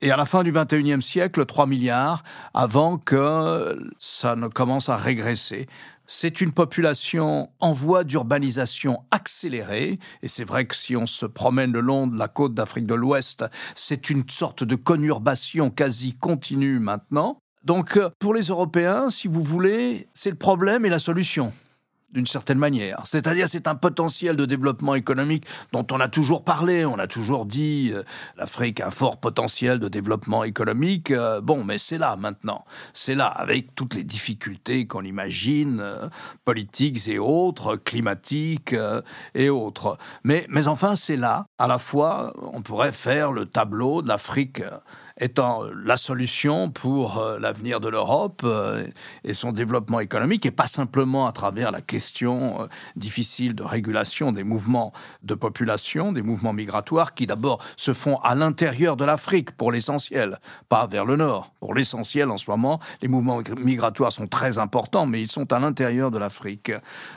Et 0.00 0.10
à 0.10 0.16
la 0.16 0.24
fin 0.24 0.42
du 0.42 0.52
21e 0.52 1.02
siècle, 1.02 1.44
3 1.44 1.66
milliards, 1.66 2.24
avant 2.54 2.96
que 2.96 3.78
ça 3.98 4.36
ne 4.36 4.48
commence 4.48 4.88
à 4.88 4.96
régresser. 4.96 5.66
C'est 6.06 6.40
une 6.40 6.52
population 6.52 7.50
en 7.60 7.74
voie 7.74 8.02
d'urbanisation 8.02 9.00
accélérée, 9.10 9.98
et 10.22 10.28
c'est 10.28 10.44
vrai 10.44 10.64
que 10.64 10.76
si 10.76 10.96
on 10.96 11.06
se 11.06 11.26
promène 11.26 11.72
le 11.72 11.80
long 11.80 12.06
de 12.06 12.18
la 12.18 12.28
côte 12.28 12.54
d'Afrique 12.54 12.86
de 12.86 12.94
l'Ouest, 12.94 13.44
c'est 13.74 14.08
une 14.08 14.26
sorte 14.30 14.64
de 14.64 14.76
conurbation 14.76 15.68
quasi 15.68 16.14
continue 16.14 16.78
maintenant. 16.78 17.42
Donc 17.66 17.96
euh, 17.96 18.10
pour 18.20 18.32
les 18.32 18.44
Européens, 18.44 19.10
si 19.10 19.26
vous 19.26 19.42
voulez, 19.42 20.06
c'est 20.14 20.30
le 20.30 20.36
problème 20.36 20.86
et 20.86 20.88
la 20.88 21.00
solution 21.00 21.52
d'une 22.12 22.26
certaine 22.26 22.58
manière. 22.58 23.02
C'est-à-dire 23.04 23.48
c'est 23.48 23.66
un 23.66 23.74
potentiel 23.74 24.36
de 24.36 24.46
développement 24.46 24.94
économique 24.94 25.44
dont 25.72 25.84
on 25.90 25.98
a 25.98 26.08
toujours 26.08 26.44
parlé, 26.44 26.86
on 26.86 26.98
a 27.00 27.08
toujours 27.08 27.44
dit 27.44 27.90
euh, 27.92 28.04
l'Afrique 28.38 28.80
a 28.80 28.86
un 28.86 28.90
fort 28.90 29.18
potentiel 29.18 29.80
de 29.80 29.88
développement 29.88 30.44
économique. 30.44 31.10
Euh, 31.10 31.40
bon, 31.40 31.64
mais 31.64 31.76
c'est 31.76 31.98
là 31.98 32.14
maintenant. 32.14 32.64
C'est 32.94 33.16
là 33.16 33.26
avec 33.26 33.74
toutes 33.74 33.94
les 33.94 34.04
difficultés 34.04 34.86
qu'on 34.86 35.02
imagine, 35.02 35.82
politiques 36.44 37.08
et 37.08 37.18
autres, 37.18 37.74
climatiques 37.74 38.76
et 39.34 39.50
autres. 39.50 39.98
Mais 40.22 40.46
mais 40.48 40.68
enfin, 40.68 40.94
c'est 40.94 41.16
là. 41.16 41.46
À 41.58 41.66
la 41.66 41.80
fois, 41.80 42.32
on 42.52 42.62
pourrait 42.62 42.92
faire 42.92 43.32
le 43.32 43.44
tableau 43.46 44.02
de 44.02 44.08
l'Afrique 44.08 44.62
étant 45.18 45.62
la 45.84 45.96
solution 45.96 46.70
pour 46.70 47.18
euh, 47.18 47.38
l'avenir 47.38 47.80
de 47.80 47.88
l'Europe 47.88 48.42
euh, 48.44 48.86
et 49.24 49.32
son 49.32 49.52
développement 49.52 50.00
économique, 50.00 50.44
et 50.44 50.50
pas 50.50 50.66
simplement 50.66 51.26
à 51.26 51.32
travers 51.32 51.70
la 51.70 51.80
question 51.80 52.60
euh, 52.60 52.66
difficile 52.96 53.54
de 53.54 53.62
régulation 53.62 54.32
des 54.32 54.44
mouvements 54.44 54.92
de 55.22 55.34
population, 55.34 56.12
des 56.12 56.22
mouvements 56.22 56.52
migratoires 56.52 57.14
qui 57.14 57.26
d'abord 57.26 57.62
se 57.76 57.94
font 57.94 58.18
à 58.18 58.34
l'intérieur 58.34 58.96
de 58.96 59.04
l'Afrique 59.04 59.52
pour 59.52 59.72
l'essentiel, 59.72 60.38
pas 60.68 60.86
vers 60.86 61.06
le 61.06 61.16
nord. 61.16 61.52
Pour 61.60 61.72
l'essentiel 61.72 62.30
en 62.30 62.36
ce 62.36 62.50
moment, 62.50 62.78
les 63.00 63.08
mouvements 63.08 63.40
migratoires 63.58 64.12
sont 64.12 64.26
très 64.26 64.58
importants, 64.58 65.06
mais 65.06 65.22
ils 65.22 65.30
sont 65.30 65.50
à 65.52 65.58
l'intérieur 65.58 66.10
de 66.10 66.18
l'Afrique, 66.18 66.72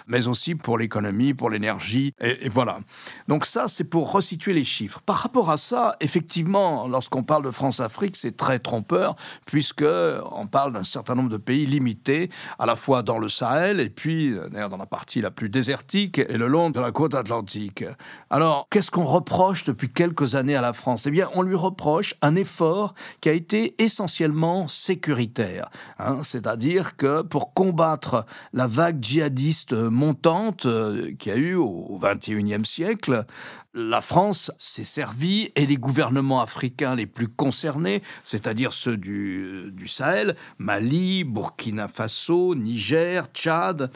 mais 0.08 0.28
aussi 0.28 0.56
pour 0.56 0.78
l'économie, 0.78 1.34
pour 1.34 1.50
l'énergie, 1.50 2.14
et, 2.22 2.46
et 2.46 2.50
voilà. 2.50 2.80
Donc 3.28 3.46
ça, 3.46 3.68
c'est 3.68 3.84
pour 3.84 4.12
resituer 4.12 4.54
les 4.54 4.64
chiffres. 4.64 5.02
Par 5.02 5.18
rapport 5.18 5.52
à 5.52 5.58
ça, 5.58 5.98
effectivement, 6.00 6.88
lorsqu'on 6.88 7.24
parle 7.24 7.44
de 7.44 7.52
France 7.52 7.82
l'Afrique, 7.90 8.18
c'est 8.18 8.38
très 8.38 8.60
trompeur, 8.60 9.16
puisque 9.48 9.84
on 10.32 10.46
parle 10.46 10.74
d'un 10.74 10.84
certain 10.84 11.16
nombre 11.16 11.30
de 11.30 11.38
pays 11.38 11.66
limités, 11.66 12.30
à 12.60 12.68
la 12.68 12.76
fois 12.76 13.02
dans 13.02 13.18
le 13.18 13.30
Sahel 13.30 13.80
et 13.80 13.90
puis 13.90 14.36
dans 14.36 14.78
la 14.78 14.86
partie 14.86 15.22
la 15.22 15.32
plus 15.32 15.50
désertique 15.50 16.20
et 16.20 16.38
le 16.38 16.46
long 16.46 16.70
de 16.70 16.80
la 16.80 16.92
côte 16.92 17.16
atlantique. 17.16 17.84
Alors, 18.30 18.68
qu'est-ce 18.70 18.92
qu'on 18.92 19.06
reproche 19.06 19.66
depuis 19.66 19.92
quelques 19.92 20.36
années 20.36 20.56
à 20.56 20.62
la 20.62 20.72
France? 20.72 21.08
Eh 21.08 21.12
bien, 21.12 21.30
on 21.34 21.42
lui 21.42 21.56
reproche 21.56 22.14
un 22.22 22.36
effort 22.36 22.94
qui 23.22 23.30
a 23.30 23.34
été 23.34 23.74
essentiellement 23.82 24.68
sécuritaire, 24.68 25.72
hein, 25.98 26.22
c'est-à-dire 26.22 26.96
que 26.96 27.24
pour 27.24 27.56
combattre 27.56 28.28
la 28.54 28.68
vague 28.68 29.04
djihadiste 29.04 29.74
montante 29.74 30.68
euh, 30.68 31.12
qui 31.18 31.32
a 31.32 31.38
eu 31.38 31.56
au 31.56 32.00
XXIe 32.00 32.64
siècle, 32.66 33.26
la 33.74 34.02
France 34.02 34.52
s'est 34.58 34.84
servie 34.84 35.52
et 35.56 35.66
les 35.66 35.78
gouvernements 35.78 36.42
africains 36.42 36.96
les 36.96 37.06
plus 37.06 37.28
concernés, 37.28 37.79
c'est-à-dire 38.24 38.74
ceux 38.74 38.98
du, 38.98 39.72
du, 39.72 39.88
Sahel, 39.88 40.36
Mali, 40.58 41.24
Burkina 41.24 41.88
Faso, 41.88 42.56
Niger, 42.56 43.28
Tchad, 43.34 43.92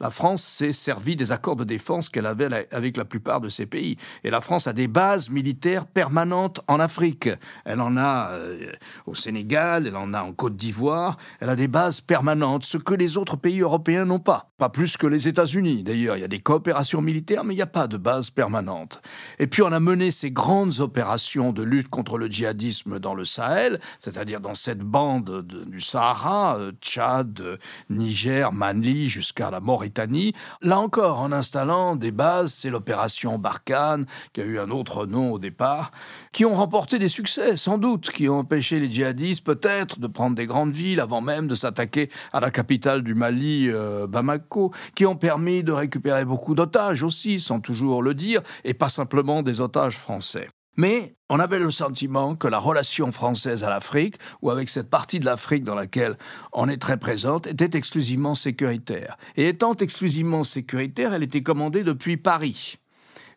la 0.00 0.10
France 0.10 0.42
s'est 0.44 0.72
servie 0.72 1.16
des 1.16 1.32
accords 1.32 1.56
de 1.56 1.64
défense 1.64 2.08
qu'elle 2.08 2.26
avait 2.26 2.68
avec 2.72 2.96
la 2.96 3.04
plupart 3.04 3.40
de 3.40 3.48
ces 3.48 3.66
pays. 3.66 3.96
Et 4.24 4.30
la 4.30 4.40
France 4.40 4.66
a 4.66 4.72
des 4.72 4.88
bases 4.88 5.30
militaires 5.30 5.86
permanentes 5.86 6.60
en 6.68 6.80
Afrique. 6.80 7.28
Elle 7.64 7.80
en 7.80 7.96
a 7.96 8.30
euh, 8.32 8.72
au 9.06 9.14
Sénégal, 9.14 9.86
elle 9.86 9.96
en 9.96 10.14
a 10.14 10.22
en 10.22 10.32
Côte 10.32 10.56
d'Ivoire, 10.56 11.16
elle 11.40 11.48
a 11.48 11.56
des 11.56 11.68
bases 11.68 12.00
permanentes, 12.00 12.64
ce 12.64 12.78
que 12.78 12.94
les 12.94 13.16
autres 13.16 13.36
pays 13.36 13.60
européens 13.60 14.04
n'ont 14.04 14.18
pas. 14.18 14.50
Pas 14.58 14.68
plus 14.68 14.96
que 14.96 15.06
les 15.06 15.28
États-Unis. 15.28 15.82
D'ailleurs, 15.82 16.16
il 16.16 16.20
y 16.20 16.24
a 16.24 16.28
des 16.28 16.40
coopérations 16.40 17.00
militaires, 17.00 17.44
mais 17.44 17.54
il 17.54 17.58
n'y 17.58 17.62
a 17.62 17.66
pas 17.66 17.86
de 17.86 17.96
base 17.96 18.30
permanente. 18.30 19.00
Et 19.38 19.46
puis 19.46 19.62
on 19.62 19.72
a 19.72 19.80
mené 19.80 20.10
ces 20.10 20.30
grandes 20.30 20.80
opérations 20.80 21.52
de 21.52 21.62
lutte 21.62 21.88
contre 21.88 22.18
le 22.18 22.26
djihadisme 22.28 22.98
dans 22.98 23.14
le 23.14 23.24
Sahel, 23.28 23.80
c'est-à-dire 23.98 24.40
dans 24.40 24.54
cette 24.54 24.80
bande 24.80 25.42
du 25.42 25.80
Sahara, 25.80 26.56
euh, 26.58 26.72
Tchad, 26.80 27.58
Niger, 27.90 28.52
Mali, 28.52 29.08
jusqu'à 29.08 29.50
la 29.50 29.60
Mauritanie. 29.60 30.32
Là 30.62 30.78
encore, 30.78 31.18
en 31.18 31.32
installant 31.32 31.96
des 31.96 32.10
bases, 32.10 32.52
c'est 32.54 32.70
l'opération 32.70 33.38
Barkhane, 33.38 34.06
qui 34.32 34.40
a 34.40 34.44
eu 34.44 34.58
un 34.58 34.70
autre 34.70 35.06
nom 35.06 35.32
au 35.32 35.38
départ, 35.38 35.90
qui 36.32 36.44
ont 36.44 36.54
remporté 36.54 36.98
des 36.98 37.08
succès, 37.08 37.56
sans 37.56 37.78
doute, 37.78 38.10
qui 38.10 38.28
ont 38.28 38.38
empêché 38.38 38.80
les 38.80 38.90
djihadistes 38.90 39.44
peut-être 39.44 40.00
de 40.00 40.06
prendre 40.06 40.36
des 40.36 40.46
grandes 40.46 40.72
villes 40.72 41.00
avant 41.00 41.20
même 41.20 41.48
de 41.48 41.54
s'attaquer 41.54 42.10
à 42.32 42.40
la 42.40 42.50
capitale 42.50 43.02
du 43.02 43.14
Mali, 43.14 43.68
euh, 43.68 44.06
Bamako, 44.06 44.72
qui 44.94 45.06
ont 45.06 45.16
permis 45.16 45.62
de 45.62 45.72
récupérer 45.72 46.24
beaucoup 46.24 46.54
d'otages 46.54 47.02
aussi, 47.02 47.40
sans 47.40 47.60
toujours 47.60 48.02
le 48.02 48.14
dire, 48.14 48.40
et 48.64 48.74
pas 48.74 48.88
simplement 48.88 49.08
simplement 49.08 49.42
des 49.42 49.60
otages 49.60 49.96
français. 49.96 50.48
Mais 50.78 51.16
on 51.28 51.40
avait 51.40 51.58
le 51.58 51.72
sentiment 51.72 52.36
que 52.36 52.46
la 52.46 52.60
relation 52.60 53.10
française 53.10 53.64
à 53.64 53.68
l'Afrique, 53.68 54.14
ou 54.42 54.50
avec 54.50 54.68
cette 54.68 54.88
partie 54.88 55.18
de 55.18 55.24
l'Afrique 55.24 55.64
dans 55.64 55.74
laquelle 55.74 56.16
on 56.52 56.68
est 56.68 56.80
très 56.80 56.98
présente, 56.98 57.48
était 57.48 57.76
exclusivement 57.76 58.36
sécuritaire. 58.36 59.18
Et 59.36 59.48
étant 59.48 59.74
exclusivement 59.74 60.44
sécuritaire, 60.44 61.12
elle 61.12 61.24
était 61.24 61.42
commandée 61.42 61.82
depuis 61.82 62.16
Paris. 62.16 62.78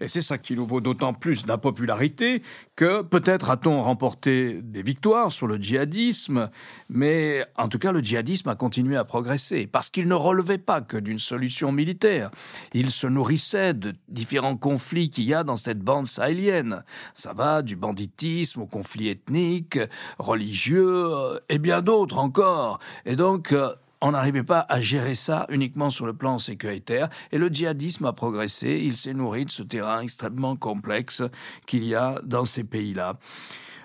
Et 0.02 0.08
c'est 0.08 0.22
ça 0.22 0.40
qui 0.40 0.56
nous 0.56 0.66
vaut 0.66 0.82
d'autant 0.82 1.14
plus 1.14 1.46
d'impopularité 1.46 2.42
que 2.76 3.04
peut-être 3.04 3.52
a-t-on 3.52 3.84
remporté 3.84 4.60
des 4.64 4.82
victoires 4.82 5.32
sur 5.32 5.46
le 5.46 5.58
djihadisme, 5.58 6.50
mais 6.90 7.46
en 7.56 7.68
tout 7.68 7.78
cas 7.78 7.92
le 7.92 8.00
djihadisme 8.02 8.50
a 8.50 8.56
continué 8.56 8.98
à 8.98 9.06
progresser 9.06 9.68
parce 9.68 9.92
qu'il 9.92 10.08
ne 10.08 10.16
relevait 10.16 10.58
pas 10.58 10.82
que 10.82 10.98
d'une 10.98 11.20
solution 11.20 11.72
militaire. 11.72 12.32
Il 12.74 12.90
se 12.90 13.06
nourrissait 13.06 13.76
de 13.76 13.94
différents 14.10 14.58
conflits 14.58 15.12
qu'il 15.12 15.26
y 15.26 15.36
a 15.36 15.44
dans 15.44 15.58
cette 15.58 15.80
bande 15.80 16.08
sahélienne. 16.08 16.84
Ça 17.14 17.34
va 17.34 17.62
du 17.62 17.76
banditisme 17.76 18.62
au 18.62 18.66
conflit 18.66 19.10
ethnique, 19.10 19.78
religieux 20.18 21.10
et 21.48 21.60
bien 21.60 21.84
d'autres 21.84 22.18
encore. 22.18 22.80
Et 23.06 23.16
donc 23.16 23.52
euh, 23.52 23.76
on 24.02 24.12
n'arrivait 24.12 24.44
pas 24.44 24.66
à 24.68 24.82
gérer 24.82 25.16
ça 25.16 25.46
uniquement 25.50 25.90
sur 25.90 26.06
le 26.06 26.14
plan 26.14 26.40
sécuritaire. 26.40 27.10
Et 27.32 27.38
le 27.38 27.48
djihadisme 27.48 28.06
a 28.06 28.14
progressé. 28.14 28.82
Il 28.84 28.98
s'est 28.98 29.14
nourri 29.14 29.46
de 29.46 29.52
ce 29.52 29.64
terrain 29.64 30.02
extrêmement 30.02 30.56
complexe 30.56 31.22
qu'il 31.68 31.84
y 31.86 31.96
a 31.96 32.20
dans 32.24 32.46
ces 32.46 32.64
pays-là. 32.64 33.18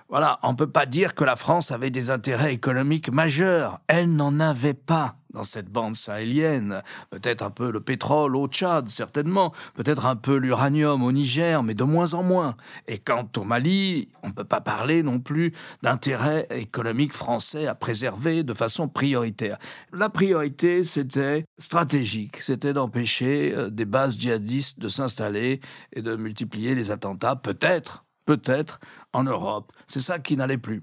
Voilà, 0.08 0.38
on 0.44 0.52
ne 0.52 0.56
peut 0.56 0.70
pas 0.70 0.86
dire 0.86 1.16
que 1.16 1.24
la 1.24 1.34
France 1.34 1.72
avait 1.72 1.90
des 1.90 2.10
intérêts 2.10 2.54
économiques 2.54 3.10
majeurs. 3.10 3.80
Elle 3.88 4.14
n'en 4.14 4.38
avait 4.38 4.72
pas 4.72 5.16
dans 5.34 5.42
cette 5.42 5.68
bande 5.68 5.96
sahélienne. 5.96 6.80
Peut-être 7.10 7.42
un 7.42 7.50
peu 7.50 7.72
le 7.72 7.80
pétrole 7.80 8.36
au 8.36 8.46
Tchad, 8.46 8.88
certainement. 8.88 9.52
Peut-être 9.74 10.06
un 10.06 10.14
peu 10.14 10.36
l'uranium 10.36 11.02
au 11.02 11.10
Niger, 11.10 11.62
mais 11.64 11.74
de 11.74 11.82
moins 11.82 12.14
en 12.14 12.22
moins. 12.22 12.56
Et 12.86 12.98
quant 12.98 13.28
au 13.36 13.42
Mali, 13.42 14.08
on 14.22 14.28
ne 14.28 14.32
peut 14.32 14.44
pas 14.44 14.60
parler 14.60 15.02
non 15.02 15.18
plus 15.18 15.52
d'intérêts 15.82 16.46
économiques 16.50 17.12
français 17.12 17.66
à 17.66 17.74
préserver 17.74 18.44
de 18.44 18.54
façon 18.54 18.88
prioritaire. 18.88 19.58
La 19.92 20.08
priorité, 20.08 20.84
c'était 20.84 21.44
stratégique. 21.58 22.40
C'était 22.40 22.72
d'empêcher 22.72 23.54
euh, 23.54 23.70
des 23.70 23.84
bases 23.84 24.16
djihadistes 24.16 24.78
de 24.78 24.88
s'installer 24.88 25.60
et 25.92 26.00
de 26.00 26.14
multiplier 26.14 26.76
les 26.76 26.92
attentats, 26.92 27.36
peut-être 27.36 28.05
peut-être 28.26 28.80
en 29.12 29.24
Europe. 29.24 29.72
C'est 29.86 30.00
ça 30.00 30.18
qui 30.18 30.36
n'allait 30.36 30.58
plus. 30.58 30.82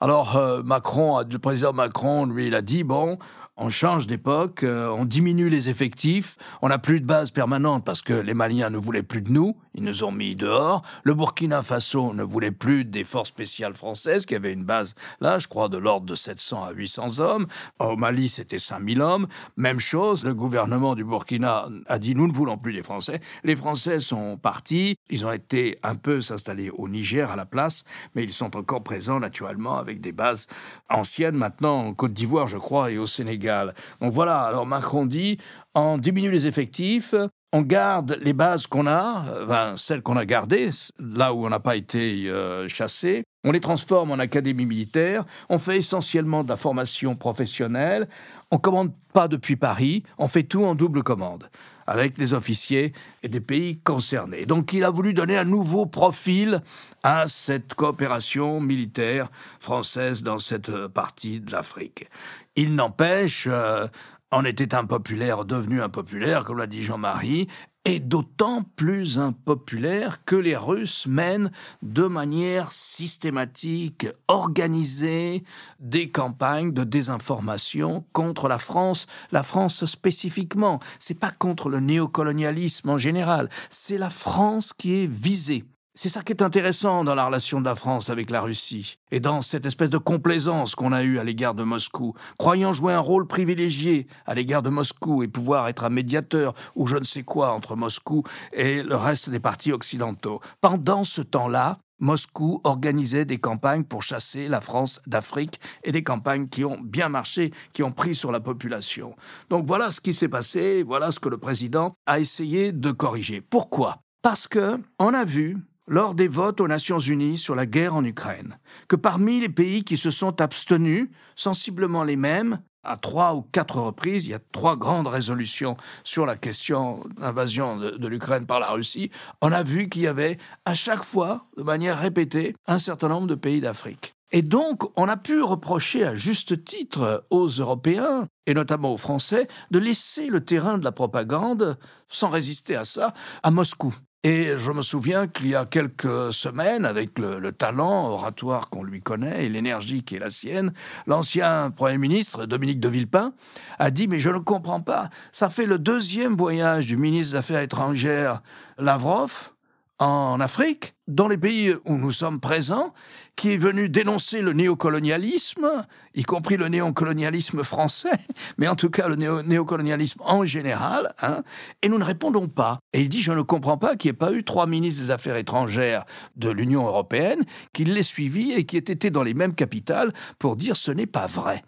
Alors 0.00 0.36
euh, 0.36 0.62
Macron, 0.62 1.22
le 1.30 1.38
président 1.38 1.72
Macron, 1.72 2.26
lui, 2.26 2.48
il 2.48 2.54
a 2.54 2.62
dit 2.62 2.82
bon, 2.82 3.18
on 3.56 3.68
change 3.68 4.06
d'époque, 4.06 4.64
euh, 4.64 4.88
on 4.88 5.04
diminue 5.04 5.50
les 5.50 5.68
effectifs, 5.68 6.36
on 6.62 6.68
n'a 6.68 6.78
plus 6.78 7.00
de 7.00 7.06
base 7.06 7.30
permanente 7.30 7.84
parce 7.84 8.00
que 8.00 8.14
les 8.14 8.34
Maliens 8.34 8.70
ne 8.70 8.78
voulaient 8.78 9.02
plus 9.02 9.20
de 9.20 9.30
nous, 9.30 9.56
ils 9.74 9.84
nous 9.84 10.04
ont 10.04 10.12
mis 10.12 10.34
dehors. 10.34 10.82
Le 11.04 11.14
Burkina 11.14 11.62
Faso 11.62 12.12
ne 12.12 12.22
voulait 12.22 12.50
plus 12.50 12.84
des 12.84 13.04
forces 13.04 13.28
spéciales 13.28 13.74
françaises 13.74 14.26
qui 14.26 14.34
avaient 14.34 14.52
une 14.52 14.64
base 14.64 14.94
là, 15.20 15.38
je 15.38 15.48
crois, 15.48 15.68
de 15.68 15.78
l'ordre 15.78 16.06
de 16.06 16.14
700 16.14 16.64
à 16.64 16.72
800 16.72 17.18
hommes. 17.20 17.46
Au 17.78 17.96
Mali, 17.96 18.28
c'était 18.28 18.58
5000 18.58 19.00
hommes. 19.00 19.26
Même 19.56 19.80
chose, 19.80 20.24
le 20.24 20.34
gouvernement 20.34 20.94
du 20.94 21.04
Burkina 21.04 21.68
a 21.86 21.98
dit 21.98 22.14
nous 22.14 22.26
ne 22.26 22.32
voulons 22.32 22.58
plus 22.58 22.72
des 22.72 22.82
Français. 22.82 23.20
Les 23.44 23.56
Français 23.56 24.00
sont 24.00 24.36
partis, 24.36 24.96
ils 25.08 25.26
ont 25.26 25.32
été 25.32 25.78
un 25.82 25.94
peu 25.94 26.20
s'installer 26.20 26.70
au 26.70 26.88
Niger 26.88 27.30
à 27.30 27.36
la 27.36 27.46
place, 27.46 27.84
mais 28.14 28.22
ils 28.22 28.32
sont 28.32 28.56
encore 28.56 28.82
présents 28.82 29.20
naturellement 29.20 29.76
avec 29.78 30.00
des 30.00 30.12
bases 30.12 30.46
anciennes 30.88 31.36
maintenant 31.36 31.78
en 31.78 31.94
Côte 31.94 32.12
d'Ivoire, 32.12 32.46
je 32.46 32.58
crois, 32.58 32.90
et 32.90 32.98
au 32.98 33.06
Sénégal. 33.06 33.74
Donc 34.00 34.12
voilà, 34.12 34.42
alors 34.42 34.66
Macron 34.66 35.06
dit, 35.06 35.38
on 35.74 35.98
diminue 35.98 36.30
les 36.30 36.46
effectifs, 36.46 37.14
on 37.52 37.62
garde 37.62 38.18
les 38.22 38.32
bases 38.32 38.66
qu'on 38.66 38.86
a, 38.86 39.24
enfin, 39.44 39.74
celles 39.76 40.02
qu'on 40.02 40.16
a 40.16 40.24
gardées, 40.24 40.70
là 40.98 41.34
où 41.34 41.46
on 41.46 41.48
n'a 41.48 41.60
pas 41.60 41.76
été 41.76 42.28
euh, 42.28 42.68
chassé, 42.68 43.24
on 43.44 43.52
les 43.52 43.60
transforme 43.60 44.12
en 44.12 44.18
académie 44.18 44.66
militaire, 44.66 45.24
on 45.48 45.58
fait 45.58 45.78
essentiellement 45.78 46.44
de 46.44 46.48
la 46.48 46.56
formation 46.56 47.16
professionnelle, 47.16 48.08
on 48.50 48.58
commande 48.58 48.92
pas 49.12 49.28
depuis 49.28 49.56
Paris, 49.56 50.04
on 50.18 50.28
fait 50.28 50.42
tout 50.42 50.64
en 50.64 50.74
double 50.74 51.02
commande 51.02 51.48
avec 51.86 52.18
les 52.18 52.34
officiers 52.34 52.92
et 53.24 53.28
des 53.28 53.40
pays 53.40 53.80
concernés. 53.80 54.46
Donc 54.46 54.72
il 54.72 54.84
a 54.84 54.90
voulu 54.90 55.12
donner 55.12 55.36
un 55.36 55.44
nouveau 55.44 55.86
profil 55.86 56.62
à 57.02 57.26
cette 57.26 57.74
coopération 57.74 58.60
militaire 58.60 59.28
française 59.58 60.22
dans 60.22 60.38
cette 60.38 60.86
partie 60.86 61.40
de 61.40 61.50
l'Afrique. 61.50 62.08
Il 62.54 62.76
n'empêche, 62.76 63.48
euh, 63.50 63.88
on 64.32 64.44
était 64.44 64.74
impopulaire, 64.74 65.44
devenu 65.44 65.82
impopulaire, 65.82 66.44
comme 66.44 66.58
l'a 66.58 66.66
dit 66.66 66.84
Jean-Marie, 66.84 67.48
et 67.84 67.98
d'autant 67.98 68.62
plus 68.76 69.18
impopulaire 69.18 70.24
que 70.24 70.36
les 70.36 70.56
Russes 70.56 71.06
mènent 71.06 71.50
de 71.82 72.04
manière 72.04 72.72
systématique, 72.72 74.06
organisée, 74.28 75.42
des 75.78 76.10
campagnes 76.10 76.72
de 76.72 76.84
désinformation 76.84 78.04
contre 78.12 78.48
la 78.48 78.58
France, 78.58 79.06
la 79.32 79.42
France 79.42 79.86
spécifiquement. 79.86 80.78
C'est 80.98 81.18
pas 81.18 81.32
contre 81.32 81.68
le 81.68 81.80
néocolonialisme 81.80 82.90
en 82.90 82.98
général, 82.98 83.48
c'est 83.70 83.98
la 83.98 84.10
France 84.10 84.72
qui 84.72 85.02
est 85.02 85.10
visée. 85.10 85.64
C'est 85.94 86.08
ça 86.08 86.22
qui 86.22 86.32
est 86.32 86.42
intéressant 86.42 87.02
dans 87.02 87.16
la 87.16 87.26
relation 87.26 87.60
de 87.60 87.64
la 87.64 87.74
France 87.74 88.10
avec 88.10 88.30
la 88.30 88.40
Russie, 88.40 88.96
et 89.10 89.18
dans 89.18 89.42
cette 89.42 89.66
espèce 89.66 89.90
de 89.90 89.98
complaisance 89.98 90.76
qu'on 90.76 90.92
a 90.92 91.02
eue 91.02 91.18
à 91.18 91.24
l'égard 91.24 91.54
de 91.54 91.64
Moscou, 91.64 92.14
croyant 92.38 92.72
jouer 92.72 92.94
un 92.94 93.00
rôle 93.00 93.26
privilégié 93.26 94.06
à 94.24 94.34
l'égard 94.34 94.62
de 94.62 94.70
Moscou 94.70 95.24
et 95.24 95.28
pouvoir 95.28 95.66
être 95.66 95.82
un 95.82 95.90
médiateur 95.90 96.54
ou 96.76 96.86
je 96.86 96.96
ne 96.96 97.04
sais 97.04 97.24
quoi 97.24 97.52
entre 97.52 97.74
Moscou 97.74 98.22
et 98.52 98.84
le 98.84 98.94
reste 98.94 99.30
des 99.30 99.40
partis 99.40 99.72
occidentaux. 99.72 100.40
Pendant 100.60 101.02
ce 101.02 101.22
temps-là, 101.22 101.80
Moscou 101.98 102.60
organisait 102.62 103.24
des 103.24 103.38
campagnes 103.38 103.84
pour 103.84 104.04
chasser 104.04 104.46
la 104.46 104.60
France 104.60 105.00
d'Afrique 105.08 105.60
et 105.82 105.90
des 105.90 106.04
campagnes 106.04 106.48
qui 106.48 106.64
ont 106.64 106.78
bien 106.80 107.08
marché, 107.08 107.52
qui 107.72 107.82
ont 107.82 107.92
pris 107.92 108.14
sur 108.14 108.30
la 108.30 108.40
population. 108.40 109.16
Donc 109.50 109.66
voilà 109.66 109.90
ce 109.90 110.00
qui 110.00 110.14
s'est 110.14 110.28
passé, 110.28 110.84
voilà 110.84 111.10
ce 111.10 111.18
que 111.18 111.28
le 111.28 111.38
président 111.38 111.94
a 112.06 112.20
essayé 112.20 112.70
de 112.70 112.92
corriger. 112.92 113.40
Pourquoi? 113.40 113.98
Parce 114.22 114.46
que 114.46 114.78
on 114.98 115.14
a 115.14 115.24
vu 115.24 115.58
lors 115.90 116.14
des 116.14 116.28
votes 116.28 116.60
aux 116.60 116.68
Nations 116.68 117.00
Unies 117.00 117.36
sur 117.36 117.56
la 117.56 117.66
guerre 117.66 117.96
en 117.96 118.04
Ukraine, 118.04 118.58
que 118.86 118.94
parmi 118.94 119.40
les 119.40 119.48
pays 119.48 119.82
qui 119.82 119.96
se 119.96 120.12
sont 120.12 120.40
abstenus, 120.40 121.10
sensiblement 121.34 122.04
les 122.04 122.14
mêmes, 122.14 122.60
à 122.84 122.96
trois 122.96 123.34
ou 123.34 123.42
quatre 123.42 123.80
reprises, 123.80 124.26
il 124.26 124.30
y 124.30 124.34
a 124.34 124.40
trois 124.52 124.76
grandes 124.76 125.08
résolutions 125.08 125.76
sur 126.04 126.26
la 126.26 126.36
question 126.36 127.04
d'invasion 127.18 127.76
de, 127.76 127.90
de 127.90 128.08
l'Ukraine 128.08 128.46
par 128.46 128.60
la 128.60 128.70
Russie, 128.70 129.10
on 129.42 129.50
a 129.50 129.64
vu 129.64 129.88
qu'il 129.88 130.02
y 130.02 130.06
avait 130.06 130.38
à 130.64 130.74
chaque 130.74 131.04
fois, 131.04 131.48
de 131.56 131.64
manière 131.64 131.98
répétée, 131.98 132.54
un 132.68 132.78
certain 132.78 133.08
nombre 133.08 133.26
de 133.26 133.34
pays 133.34 133.60
d'Afrique. 133.60 134.14
Et 134.32 134.42
donc, 134.42 134.84
on 134.96 135.08
a 135.08 135.16
pu 135.16 135.42
reprocher 135.42 136.04
à 136.04 136.14
juste 136.14 136.64
titre 136.64 137.26
aux 137.30 137.48
Européens, 137.48 138.28
et 138.46 138.54
notamment 138.54 138.94
aux 138.94 138.96
Français, 138.96 139.48
de 139.72 139.80
laisser 139.80 140.28
le 140.28 140.44
terrain 140.44 140.78
de 140.78 140.84
la 140.84 140.92
propagande, 140.92 141.76
sans 142.08 142.30
résister 142.30 142.76
à 142.76 142.84
ça, 142.84 143.12
à 143.42 143.50
Moscou. 143.50 143.92
Et 144.22 144.52
je 144.58 144.70
me 144.70 144.82
souviens 144.82 145.28
qu'il 145.28 145.48
y 145.48 145.54
a 145.54 145.64
quelques 145.64 146.30
semaines, 146.34 146.84
avec 146.84 147.18
le, 147.18 147.52
talent 147.52 148.10
oratoire 148.10 148.68
qu'on 148.68 148.82
lui 148.82 149.00
connaît 149.00 149.46
et 149.46 149.48
l'énergie 149.48 150.02
qui 150.02 150.16
est 150.16 150.18
la 150.18 150.28
sienne, 150.30 150.74
l'ancien 151.06 151.70
Premier 151.70 151.96
ministre, 151.96 152.44
Dominique 152.44 152.80
de 152.80 152.88
Villepin, 152.90 153.32
a 153.78 153.90
dit, 153.90 154.08
mais 154.08 154.20
je 154.20 154.28
ne 154.28 154.38
comprends 154.38 154.82
pas, 154.82 155.08
ça 155.32 155.48
fait 155.48 155.64
le 155.64 155.78
deuxième 155.78 156.36
voyage 156.36 156.86
du 156.86 156.98
ministre 156.98 157.32
des 157.32 157.38
Affaires 157.38 157.62
étrangères, 157.62 158.42
Lavrov, 158.76 159.52
en 160.00 160.40
Afrique, 160.40 160.94
dans 161.08 161.28
les 161.28 161.36
pays 161.36 161.74
où 161.84 161.96
nous 161.96 162.10
sommes 162.10 162.40
présents, 162.40 162.94
qui 163.36 163.52
est 163.52 163.58
venu 163.58 163.90
dénoncer 163.90 164.40
le 164.40 164.54
néocolonialisme, 164.54 165.86
y 166.14 166.22
compris 166.22 166.56
le 166.56 166.68
néocolonialisme 166.68 167.62
français, 167.62 168.18
mais 168.58 168.66
en 168.66 168.76
tout 168.76 168.88
cas 168.88 169.08
le 169.08 169.16
néocolonialisme 169.42 170.22
en 170.24 170.46
général, 170.46 171.14
hein, 171.20 171.42
et 171.82 171.90
nous 171.90 171.98
ne 171.98 172.04
répondons 172.04 172.48
pas. 172.48 172.80
Et 172.94 173.02
il 173.02 173.10
dit, 173.10 173.20
je 173.20 173.32
ne 173.32 173.42
comprends 173.42 173.76
pas 173.76 173.96
qu'il 173.96 174.10
n'y 174.10 174.14
ait 174.14 174.18
pas 174.18 174.32
eu 174.32 174.42
trois 174.42 174.66
ministres 174.66 175.04
des 175.04 175.10
Affaires 175.10 175.36
étrangères 175.36 176.06
de 176.36 176.48
l'Union 176.48 176.86
européenne 176.86 177.44
qui 177.74 177.84
l'aient 177.84 178.02
suivi 178.02 178.52
et 178.52 178.64
qui 178.64 178.78
aient 178.78 178.80
été 178.80 179.10
dans 179.10 179.22
les 179.22 179.34
mêmes 179.34 179.54
capitales 179.54 180.14
pour 180.38 180.56
dire 180.56 180.76
ce 180.76 180.90
n'est 180.90 181.06
pas 181.06 181.26
vrai. 181.26 181.62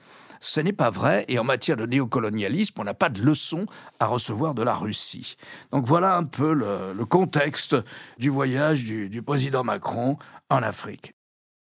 Ce 0.44 0.58
n'est 0.58 0.72
pas 0.72 0.90
vrai, 0.90 1.25
et 1.28 1.38
en 1.38 1.44
matière 1.44 1.76
de 1.76 1.87
néocolonialisme, 1.87 2.75
on 2.80 2.82
n'a 2.84 2.94
pas 2.94 3.11
de 3.11 3.22
leçon 3.22 3.66
à 4.00 4.06
recevoir 4.06 4.54
de 4.54 4.64
la 4.64 4.75
Russie. 4.75 5.37
Donc 5.70 5.87
voilà 5.87 6.16
un 6.16 6.25
peu 6.25 6.52
le, 6.52 7.04
contexte 7.04 7.76
du 8.18 8.28
voyage 8.28 8.82
du, 8.82 9.22
président 9.22 9.62
Macron 9.62 10.18
en 10.50 10.64
Afrique. 10.64 11.14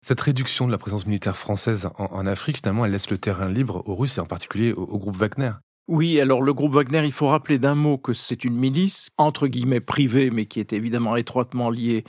Cette 0.05 0.21
réduction 0.21 0.67
de 0.67 0.71
la 0.71 0.77
présence 0.77 1.07
militaire 1.07 1.35
française 1.35 1.89
en, 1.97 2.27
Afrique, 2.27 2.57
finalement, 2.57 2.85
elle 2.85 2.91
laisse 2.91 3.09
le 3.09 3.17
terrain 3.17 3.49
libre 3.49 3.81
aux 3.87 3.95
Russes 3.95 4.19
et 4.19 4.21
en 4.21 4.27
particulier 4.27 4.73
au, 4.73 4.99
groupe 4.99 5.17
Wagner. 5.17 5.53
Oui, 5.87 6.21
alors 6.21 6.43
le 6.43 6.53
groupe 6.53 6.73
Wagner, 6.73 7.03
il 7.03 7.11
faut 7.11 7.29
rappeler 7.29 7.57
d'un 7.57 7.73
mot 7.73 7.97
que 7.97 8.13
c'est 8.13 8.43
une 8.43 8.55
milice, 8.55 9.09
entre 9.17 9.47
guillemets 9.47 9.79
privée, 9.79 10.29
mais 10.29 10.45
qui 10.45 10.59
est 10.59 10.71
évidemment 10.71 11.15
étroitement 11.15 11.71
liée 11.71 12.03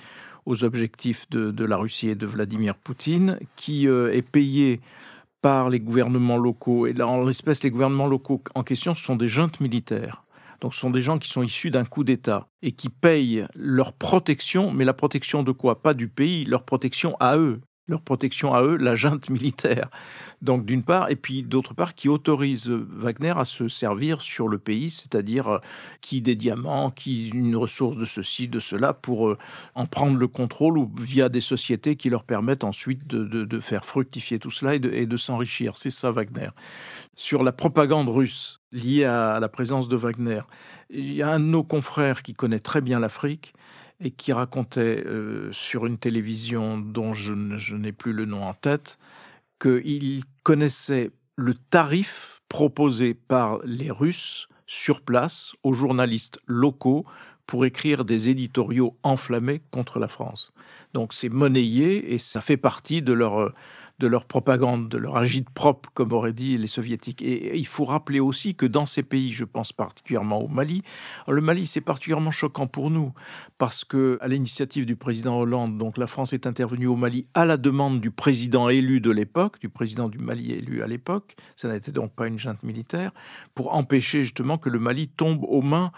aux 0.44 0.64
objectifs 0.64 1.30
de, 1.30 1.64
la 1.64 1.78
Russie 1.78 2.10
et 2.10 2.14
de 2.14 2.26
Vladimir 2.26 2.75
Poutine, 2.76 3.38
qui 3.56 3.88
euh, 3.88 4.12
est 4.12 4.22
payée 4.22 4.82
par 5.40 5.71
les 5.71 5.80
gouvernements 5.80 6.37
locaux. 6.37 6.87
Et 6.87 6.92
là, 6.92 7.07
en 7.07 7.25
l'espèce, 7.25 7.62
les 7.62 7.71
gouvernements 7.71 8.07
locaux 8.07 8.42
en 8.54 8.62
question 8.62 8.95
sont 8.95 9.16
des 9.16 9.28
juntes 9.28 9.61
militaires. 9.61 10.25
Donc 10.61 10.75
ce 10.75 10.80
sont 10.80 10.90
des 10.90 11.02
gens 11.02 11.18
qui 11.18 11.28
sont 11.28 11.42
issus 11.42 11.71
d'un 11.71 11.85
coup 11.85 12.02
d'État 12.02 12.49
et 12.62 12.73
qui 12.73 12.88
payent 12.88 13.47
leur 13.54 13.92
protection, 13.92 14.73
mais 14.73 14.85
la 14.85 14.95
protection 14.95 15.42
de 15.45 15.52
quoi? 15.52 15.83
Pas 15.83 15.95
du 15.95 16.09
pays, 16.09 16.45
leur 16.45 16.64
protection 16.64 17.16
à 17.21 17.37
eux 17.38 17.61
leur 17.88 18.02
protection 18.02 18.54
à 18.54 18.62
eux, 18.62 18.76
la 18.76 18.95
junte 18.95 19.28
militaire. 19.30 19.88
Donc 20.40 20.64
d'une 20.64 20.85
part, 20.85 21.11
et 21.11 21.16
puis 21.16 21.42
d'autre 21.42 21.75
part, 21.75 21.95
qui 21.95 22.09
autorise 22.09 22.68
Wagner 22.68 23.35
à 23.37 23.45
se 23.45 23.68
servir 23.68 24.23
sur 24.23 24.47
le 24.47 24.59
pays, 24.59 24.90
c'est-à-dire 24.90 25.49
euh, 25.49 25.59
qui 26.00 26.21
des 26.21 26.37
diamants, 26.37 26.90
qui 26.90 27.30
une 27.30 27.57
ressource 27.57 27.97
de 27.97 28.04
ceci, 28.04 28.47
de 28.47 28.61
cela, 28.61 28.92
pour 28.92 29.28
euh, 29.28 29.38
en 29.75 29.87
prendre 29.87 30.16
le 30.16 30.28
contrôle 30.28 30.78
ou 30.78 30.90
via 30.97 31.28
des 31.28 31.40
sociétés 31.40 31.97
qui 31.97 32.11
leur 32.11 32.23
permettent 32.23 32.64
ensuite 32.64 33.07
de, 33.07 33.61
faire 33.61 33.85
fructifier 33.85 34.38
tout 34.38 34.52
cela 34.52 34.76
et 34.76 34.78
de, 34.78 34.90
et 34.92 35.07
de 35.07 35.16
s'enrichir. 35.16 35.76
C'est 35.76 35.90
ça 35.90 36.12
Wagner. 36.12 36.50
Sur 37.16 37.42
la 37.42 37.52
propagande 37.52 38.09
russe 38.09 38.61
liée 38.71 39.04
à 39.04 39.40
la 39.40 39.49
présence 39.49 39.88
de 39.88 39.97
Wagner, 39.97 40.42
il 40.90 41.12
y 41.12 41.23
a 41.23 41.30
un 41.30 41.40
de 41.40 41.45
nos 41.45 41.64
confrères 41.64 42.23
qui 42.23 42.35
connaît 42.35 42.61
très 42.61 42.80
bien 42.80 43.00
l'Afrique 43.00 43.54
et 44.00 44.11
qui 44.11 44.33
racontait 44.33 45.05
euh, 45.07 45.52
sur 45.52 45.87
une 45.87 45.99
télévision 45.99 46.78
dont 46.78 47.12
je, 47.12 47.33
n'ai 47.75 47.93
plus 47.93 48.12
le 48.12 48.25
nom 48.25 48.43
en 48.43 48.55
tête 48.55 48.99
qu'il 49.61 50.23
connaissait 50.45 51.11
le 51.37 51.55
tarif 51.55 52.40
proposé 52.49 53.14
par 53.14 53.59
les 53.64 53.90
Russes 53.90 54.49
sur 54.67 55.00
place 55.00 55.52
aux 55.62 55.73
journalistes 55.73 56.38
locaux 56.47 57.05
pour 57.47 57.64
écrire 57.64 58.05
des 58.05 58.28
éditoriaux 58.28 58.97
enflammés 59.02 59.62
contre 59.71 59.99
la 59.99 60.09
France. 60.09 60.52
Donc 60.95 61.12
c'est 61.14 61.31
monnayé 61.31 62.12
et 62.12 62.19
ça 62.19 62.40
fait 62.40 62.57
partie 62.57 63.02
de 63.02 63.12
leur 63.12 63.52
de 63.99 64.07
leur 64.07 64.25
propagande, 64.25 64.88
de 64.88 64.99
leur 64.99 65.17
agite 65.17 65.50
propre, 65.50 65.90
comme 65.93 66.12
auraient 66.12 66.33
dit 66.33 66.57
les 66.57 66.67
soviétiques. 66.67 67.21
Et 67.23 67.57
il 67.59 67.67
faut 67.67 67.85
rappeler 67.85 68.21
aussi 68.21 68.55
que 68.55 68.67
dans 68.67 68.87
ces 68.87 69.02
pays, 69.02 69.33
je 69.33 69.45
pense 69.45 69.73
particulièrement 69.73 70.40
au 70.40 70.49
Mali, 70.49 70.83
le 71.26 71.40
Mali 71.40 71.67
c'est 71.67 71.81
particulièrement 71.81 72.31
choquant 72.31 72.67
pour 72.67 72.90
nous 72.90 73.12
parce 73.59 73.85
que 73.85 74.19
à 74.21 74.28
l'initiative 74.28 74.87
du 74.87 74.97
président 74.97 75.39
Hollande, 75.39 75.78
donc 75.78 75.99
la 75.99 76.06
France 76.06 76.32
est 76.32 76.47
intervenue 76.47 76.87
au 76.87 76.97
Mali 76.97 77.26
à 77.34 77.45
la 77.45 77.56
demande 77.56 78.00
du 78.00 78.11
président 78.11 78.69
élu 78.69 79.00
de 79.00 79.11
l'époque, 79.11 79.58
du 79.61 79.69
président 79.69 80.08
du 80.08 80.19
Mali 80.19 80.52
élu 80.52 80.82
à 80.82 80.87
l'époque, 80.87 81.37
ça 81.56 81.69
n'était 81.69 81.93
donc 81.93 82.13
pas 82.15 82.26
une 82.26 82.39
junte 82.39 82.63
militaire, 82.63 83.11
pour 83.54 83.75
empêcher 83.75 84.23
justement 84.23 84.58
que 84.58 84.69
le 84.69 84.78
Mali 84.78 85.08
tombe 85.08 85.45
aux 85.45 85.63
mains 85.63 85.91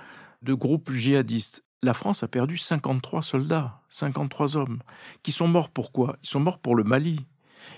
de 0.43 0.55
groupes 0.55 0.91
djihadistes 0.91 1.65
la 1.83 1.95
France 1.95 2.23
a 2.23 2.29
perdu 2.29 2.59
53 2.59 3.23
soldats, 3.23 3.81
53 3.89 4.57
hommes, 4.57 4.81
qui 5.23 5.33
sont 5.33 5.49
morts 5.49 5.71
pourquoi? 5.71 6.17
Ils 6.23 6.29
sont 6.29 6.41
morts 6.41 6.59
pour 6.59 6.77
le 6.77 6.85
Mali. 6.85 7.25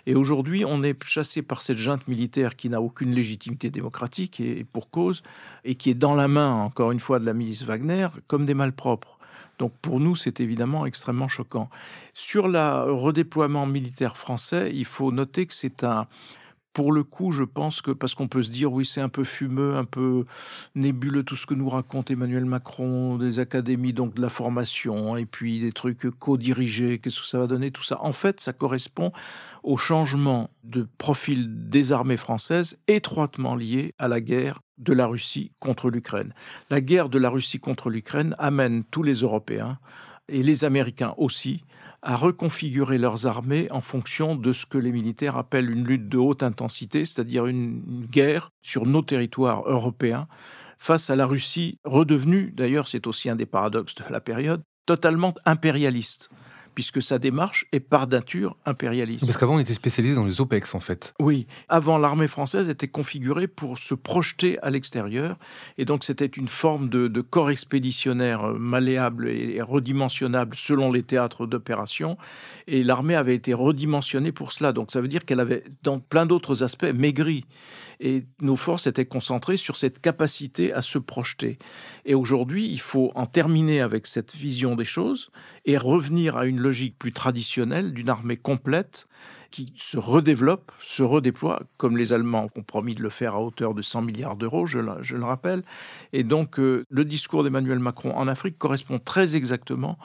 Et 0.07 0.15
aujourd'hui, 0.15 0.65
on 0.65 0.83
est 0.83 1.03
chassé 1.05 1.43
par 1.43 1.63
cette 1.63 1.79
junte 1.79 2.07
militaire 2.09 2.57
qui 2.57 2.69
n'a 2.69 2.81
aucune 2.81 3.15
légitimité 3.15 3.71
démocratique 3.71 4.41
et 4.41 4.65
pour 4.65 4.91
cause, 4.91 5.23
et 5.65 5.75
qui 5.75 5.91
est 5.91 5.95
dans 5.95 6.15
la 6.15 6.29
main, 6.29 6.53
encore 6.53 6.93
une 6.93 7.01
fois, 7.01 7.19
de 7.19 7.27
la 7.27 7.35
milice 7.35 7.65
Wagner 7.65 8.09
comme 8.27 8.47
des 8.47 8.55
malpropres. 8.55 9.19
Donc 9.59 9.73
pour 9.81 10.01
nous, 10.01 10.17
c'est 10.17 10.41
évidemment 10.41 10.87
extrêmement 10.87 11.29
choquant. 11.29 11.69
Sur 12.15 12.49
le 12.49 12.93
redéploiement 12.93 13.67
militaire 13.67 14.17
français, 14.17 14.73
il 14.75 14.85
faut 14.85 15.13
noter 15.13 15.47
que 15.47 15.55
c'est 15.55 15.85
un, 15.85 16.07
pour 16.73 16.93
le 16.93 17.05
coup, 17.05 17.33
je 17.33 17.45
pense 17.45 17.83
que 17.83 17.91
parce 17.91 18.15
qu'on 18.15 18.29
peut 18.29 18.43
se 18.43 18.51
dire 18.51 18.73
oui, 18.73 18.85
c'est 18.85 19.01
un 19.01 19.09
peu 19.09 19.25
fumeux, 19.25 19.77
un 19.77 19.85
peu 19.85 20.25
nébuleux 20.75 21.23
tout 21.23 21.37
ce 21.37 21.47
que 21.47 21.55
nous 21.55 21.69
raconte 21.69 22.11
Emmanuel 22.11 22.45
Macron 22.45 23.19
des 23.19 23.39
académies, 23.39 23.93
donc 23.93 24.15
de 24.15 24.23
la 24.23 24.29
formation 24.29 25.17
et 25.17 25.27
puis 25.27 25.61
des 25.61 25.73
trucs 25.73 26.11
co-dirigés, 26.19 26.99
qu'est-ce 26.99 27.21
que 27.21 27.27
ça 27.27 27.39
va 27.39 27.47
donner 27.47 27.71
tout 27.71 27.83
ça. 27.83 28.03
En 28.03 28.13
fait, 28.13 28.41
ça 28.41 28.53
correspond 28.53 29.13
au 29.63 29.77
changement 29.77 30.51
de 30.65 30.89
profil 30.99 31.69
des 31.69 31.93
armées 31.93 32.17
françaises 32.17 32.79
étroitement 32.89 33.55
lié 33.55 33.95
à 33.99 34.09
la 34.09 34.21
guerre 34.21 34.61
de 34.79 34.93
la 34.93 35.07
Russie 35.07 35.53
contre 35.61 35.91
l'Ukraine. 35.91 36.35
La 36.71 36.81
guerre 36.81 37.09
de 37.09 37.19
la 37.19 37.29
Russie 37.29 37.61
contre 37.61 37.91
l'Ukraine 37.91 38.35
amène 38.39 38.83
tous 38.85 39.03
les 39.03 39.21
Européens 39.21 39.79
et 40.29 40.43
les 40.43 40.65
Américains 40.65 41.15
aussi 41.19 41.63
à 42.03 42.17
reconfigurer 42.17 42.99
leurs 42.99 43.27
armées 43.27 43.71
en 43.71 43.81
fonction 43.81 44.35
de 44.35 44.53
ce 44.53 44.67
que 44.67 44.79
les 44.79 44.93
militaires 44.93 45.37
appellent 45.37 45.71
une 45.71 45.87
lutte 45.87 46.09
de 46.09 46.19
haute 46.19 46.43
intensité, 46.43 47.05
c'est-à-dire 47.05 47.47
une, 47.47 48.07
guerre 48.11 48.51
sur 48.63 48.87
nos 48.87 49.03
territoires 49.03 49.63
européens 49.69 50.27
face 50.77 51.11
à 51.11 51.17
la 51.17 51.27
Russie 51.27 51.79
redevenue, 51.85 52.53
d'ailleurs 52.57 52.89
c'est 52.89 53.07
aussi 53.07 53.31
un 53.31 53.37
des 53.37 53.47
paradoxes 53.47 53.95
de 53.95 54.05
la 54.11 54.21
période, 54.21 54.63
totalement 54.85 55.33
impérialiste 55.45 56.29
puisque 56.75 57.03
sa 57.03 57.19
démarche 57.19 57.67
est 57.73 57.81
par 57.81 58.07
nature 58.07 58.57
impérialiste. 58.67 59.27
Parce 59.27 59.37
qu'avant, 59.37 59.57
on 59.57 59.59
était 59.59 59.75
spécialisé 59.75 60.15
dans 60.15 60.25
les 60.25 60.41
OPEX, 60.41 60.75
en 60.75 60.81
fait. 60.81 61.15
Oui. 61.21 61.47
Avant, 61.69 61.99
l'armée 61.99 62.29
française 62.29 62.69
était 62.69 62.89
configurée 62.89 63.47
pour 63.47 63.79
se 63.79 63.95
projeter 63.95 64.59
à 64.63 64.71
l'extérieur. 64.71 65.37
Et 65.79 65.85
donc, 65.85 66.05
c'était 66.05 66.27
une 66.27 66.49
forme 66.49 66.89
de, 66.89 67.21
corps 67.21 67.51
expéditionnaire 67.51 68.43
malléable 68.55 69.29
et 69.29 69.63
redimensionnable 69.63 70.57
selon 70.57 70.91
les 70.91 71.03
théâtres 71.03 71.47
d'opération. 71.47 72.17
Et 72.67 72.83
l'armée 72.83 73.15
avait 73.15 73.35
été 73.35 73.55
redimensionnée 73.55 74.33
pour 74.33 74.53
cela. 74.53 74.73
Donc, 74.73 74.91
ça 74.91 75.01
veut 75.01 75.09
dire 75.09 75.25
qu'elle 75.25 75.41
avait, 75.41 75.65
dans 75.83 75.99
plein 75.99 76.27
d'autres 76.27 76.63
aspects, 76.63 76.93
maigri. 76.95 77.45
Et 78.05 78.25
nos 78.41 78.57
forces 78.57 78.89
étaient 78.89 79.07
concentrées 79.07 79.57
sur 79.57 79.77
cette 79.77 80.01
capacité 80.01 80.73
à 80.73 80.83
se 80.83 80.99
projeter. 80.99 81.59
Et 82.05 82.15
aujourd'hui, 82.15 82.67
il 82.69 82.81
faut 82.81 83.13
en 83.15 83.27
terminer 83.27 83.81
avec 83.81 84.09
cette 84.09 84.35
vision 84.35 84.75
des 84.75 84.85
choses 84.85 85.31
et 85.65 85.79
revenir 85.79 86.37
à 86.37 86.47
une 86.47 86.59
logique 86.59 86.99
plus 86.99 87.13
traditionnelle 87.13 87.93
d'une 87.93 88.09
armée 88.09 88.37
complète 88.37 89.07
qui 89.53 89.73
se 89.77 89.99
redéveloppe, 89.99 90.73
se 90.81 91.05
redéploie, 91.05 91.63
comme 91.77 91.97
les 91.97 92.13
Allemands 92.13 92.49
ont 92.57 92.63
promis 92.63 92.97
de 92.97 93.03
le 93.03 93.11
faire 93.11 93.35
à 93.35 93.41
hauteur 93.41 93.75
de 93.75 93.83
100 93.83 94.03
milliards 94.03 94.37
d'euros, 94.37 94.67
je, 94.67 94.79
le 94.79 95.25
rappelle. 95.25 95.63
Et 96.13 96.25
donc, 96.25 96.59
euh, 96.59 96.85
le 96.89 97.05
discours 97.05 97.45
d'Emmanuel 97.45 97.79
Macron 97.79 98.17
en 98.17 98.27
Afrique 98.27 98.59
correspond 98.59 98.99
très 98.99 99.37
exactement 99.37 99.99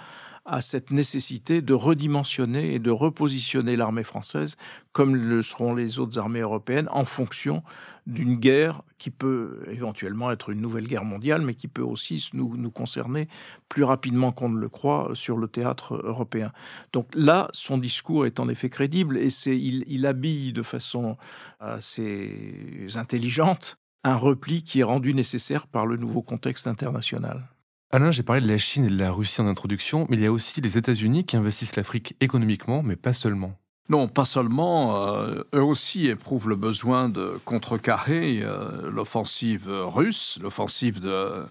à 0.48 0.62
cette 0.62 0.92
nécessité 0.92 1.62
de 1.62 1.74
redimensionner 1.74 2.74
et 2.74 2.80
de 2.80 2.90
repositionner 2.90 3.76
l'armée 3.76 4.04
française, 4.04 4.56
comme 4.94 5.16
le 5.16 5.42
seront 5.42 5.76
les 5.76 6.00
autres 6.00 6.18
armées 6.18 6.40
européennes, 6.40 6.88
en 6.92 7.06
fonction 7.06 7.62
d'une 8.08 8.36
guerre 8.36 8.82
qui 8.98 9.12
peut 9.12 9.64
éventuellement 9.70 10.32
être 10.32 10.50
une 10.50 10.62
nouvelle 10.62 10.88
guerre 10.88 11.04
mondiale, 11.04 11.42
mais 11.42 11.54
qui 11.54 11.68
peut 11.68 11.82
aussi 11.82 12.30
nous, 12.34 12.56
nous 12.56 12.72
concerner 12.72 13.28
plus 13.68 13.84
rapidement 13.84 14.32
qu'on 14.32 14.50
ne 14.50 14.58
le 14.58 14.70
croit 14.70 15.12
sur 15.14 15.38
le 15.38 15.50
théâtre 15.50 16.02
européen. 16.04 16.54
Donc 16.94 17.08
là, 17.14 17.50
son 17.52 17.78
discours 17.78 18.26
est 18.26 18.40
en 18.40 18.48
effet 18.48 18.70
crédible 18.70 19.18
et 19.18 19.30
c'est, 19.30 19.58
il, 19.58 19.84
il 19.88 20.06
habille 20.06 20.54
de 20.54 20.64
façon 20.64 21.18
assez 21.60 22.88
intelligente 22.96 23.78
un 24.06 24.16
repli 24.16 24.64
qui 24.64 24.80
est 24.80 24.84
rendu 24.84 25.14
nécessaire 25.14 25.68
par 25.68 25.86
le 25.86 25.98
nouveau 25.98 26.22
contexte 26.22 26.68
international. 26.68 27.50
Alain, 27.90 28.12
j'ai 28.12 28.24
parlé 28.24 28.42
de 28.42 28.48
la 28.48 28.58
Chine 28.58 28.84
et 28.84 28.90
de 28.90 28.98
la 28.98 29.12
Russie 29.12 29.40
en 29.40 29.48
introduction, 29.48 30.08
mais 30.10 30.18
il 30.18 30.22
y 30.22 30.26
a 30.26 30.32
aussi 30.32 30.60
les 30.60 30.78
États-Unis 30.78 31.24
qui 31.24 31.38
investissent 31.38 31.78
l'Afrique 31.78 32.18
économiquement, 32.20 32.84
mais 32.84 32.98
pas 32.98 33.14
seulement. 33.14 33.54
Non, 33.88 34.10
pas 34.10 34.26
seulement. 34.26 35.08
Euh, 35.08 35.44
eux 35.56 35.64
aussi 35.64 36.08
éprouvent 36.08 36.50
le 36.50 36.58
besoin 36.58 37.08
de 37.08 37.40
contrecarrer 37.46 38.42
euh, 38.44 38.92
l'offensive 38.92 39.70
russe, 39.70 40.38
l'offensive 40.42 41.00
de 41.00 41.46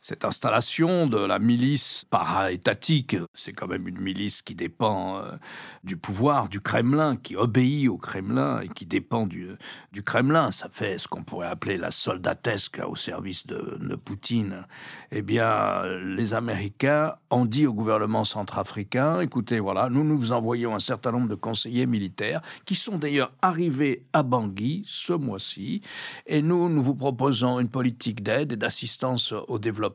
cette 0.00 0.24
installation 0.24 1.06
de 1.06 1.18
la 1.18 1.38
milice 1.38 2.04
para-étatique, 2.10 3.16
c'est 3.34 3.52
quand 3.52 3.66
même 3.66 3.88
une 3.88 4.00
milice 4.00 4.42
qui 4.42 4.54
dépend 4.54 5.18
euh, 5.18 5.32
du 5.82 5.96
pouvoir 5.96 6.48
du 6.48 6.60
Kremlin, 6.60 7.16
qui 7.16 7.36
obéit 7.36 7.88
au 7.88 7.96
Kremlin 7.96 8.60
et 8.60 8.68
qui 8.68 8.86
dépend 8.86 9.26
du, 9.26 9.48
du 9.92 10.02
Kremlin. 10.02 10.52
Ça 10.52 10.68
fait 10.70 10.98
ce 10.98 11.08
qu'on 11.08 11.24
pourrait 11.24 11.48
appeler 11.48 11.76
la 11.76 11.90
soldatesque 11.90 12.80
au 12.86 12.96
service 12.96 13.46
de, 13.46 13.76
Poutine. 14.04 14.64
Eh 15.10 15.22
bien, 15.22 15.82
les 16.04 16.32
Américains 16.32 17.14
ont 17.30 17.44
dit 17.44 17.66
au 17.66 17.72
gouvernement 17.72 18.24
centrafricain, 18.24 19.20
écoutez, 19.20 19.58
voilà, 19.58 19.88
nous 19.90 20.04
nous 20.04 20.30
envoyons 20.30 20.74
un 20.74 20.80
certain 20.80 21.10
nombre 21.10 21.28
de 21.28 21.34
conseillers 21.34 21.86
militaires 21.86 22.40
qui 22.64 22.74
sont 22.74 22.98
d'ailleurs 22.98 23.32
arrivés 23.42 24.04
à 24.12 24.22
Bangui 24.22 24.84
ce 24.86 25.12
mois-ci, 25.12 25.82
et 26.26 26.42
nous, 26.42 26.68
nous 26.68 26.82
vous 26.82 26.94
proposons 26.94 27.58
une 27.58 27.68
politique 27.68 28.22
d'aide 28.22 28.52
et 28.52 28.56
d'assistance 28.56 29.32
au 29.48 29.58
développement 29.58 29.87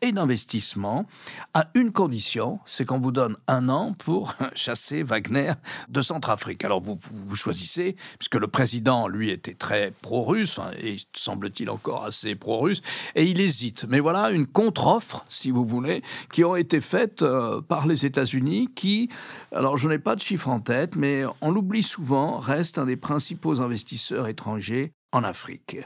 et 0.00 0.12
d'investissement 0.12 1.06
à 1.54 1.68
une 1.74 1.92
condition, 1.92 2.60
c'est 2.66 2.84
qu'on 2.84 3.00
vous 3.00 3.12
donne 3.12 3.36
un 3.46 3.68
an 3.68 3.92
pour 3.92 4.34
chasser 4.54 5.02
Wagner 5.02 5.52
de 5.88 6.00
Centrafrique. 6.02 6.64
Alors 6.64 6.80
vous, 6.80 6.98
choisissez, 7.34 7.96
puisque 8.18 8.36
le 8.36 8.48
président, 8.48 9.08
lui, 9.08 9.30
était 9.30 9.54
très 9.54 9.92
pro-russe, 10.02 10.58
et 10.78 10.96
semble-t-il 11.14 11.70
encore 11.70 12.04
assez 12.04 12.34
pro-russe, 12.34 12.82
et 13.14 13.24
il 13.24 13.40
hésite. 13.40 13.86
Mais 13.88 14.00
voilà 14.00 14.30
une 14.30 14.46
contre-offre, 14.46 15.24
si 15.28 15.50
vous 15.50 15.64
voulez, 15.64 16.02
qui 16.32 16.44
ont 16.44 16.56
été 16.56 16.80
faites 16.80 17.22
euh, 17.22 17.60
par 17.60 17.86
les 17.86 18.06
États-Unis, 18.06 18.68
qui, 18.74 19.08
alors 19.52 19.78
je 19.78 19.88
n'ai 19.88 19.98
pas 19.98 20.16
de 20.16 20.20
chiffre 20.20 20.48
en 20.48 20.60
tête, 20.60 20.96
mais 20.96 21.24
on 21.40 21.50
l'oublie 21.50 21.82
souvent, 21.82 22.38
reste 22.38 22.78
un 22.78 22.86
des 22.86 22.96
principaux 22.96 23.60
investisseurs 23.60 24.28
étrangers 24.28 24.92
en 25.12 25.24
Afrique 25.24 25.78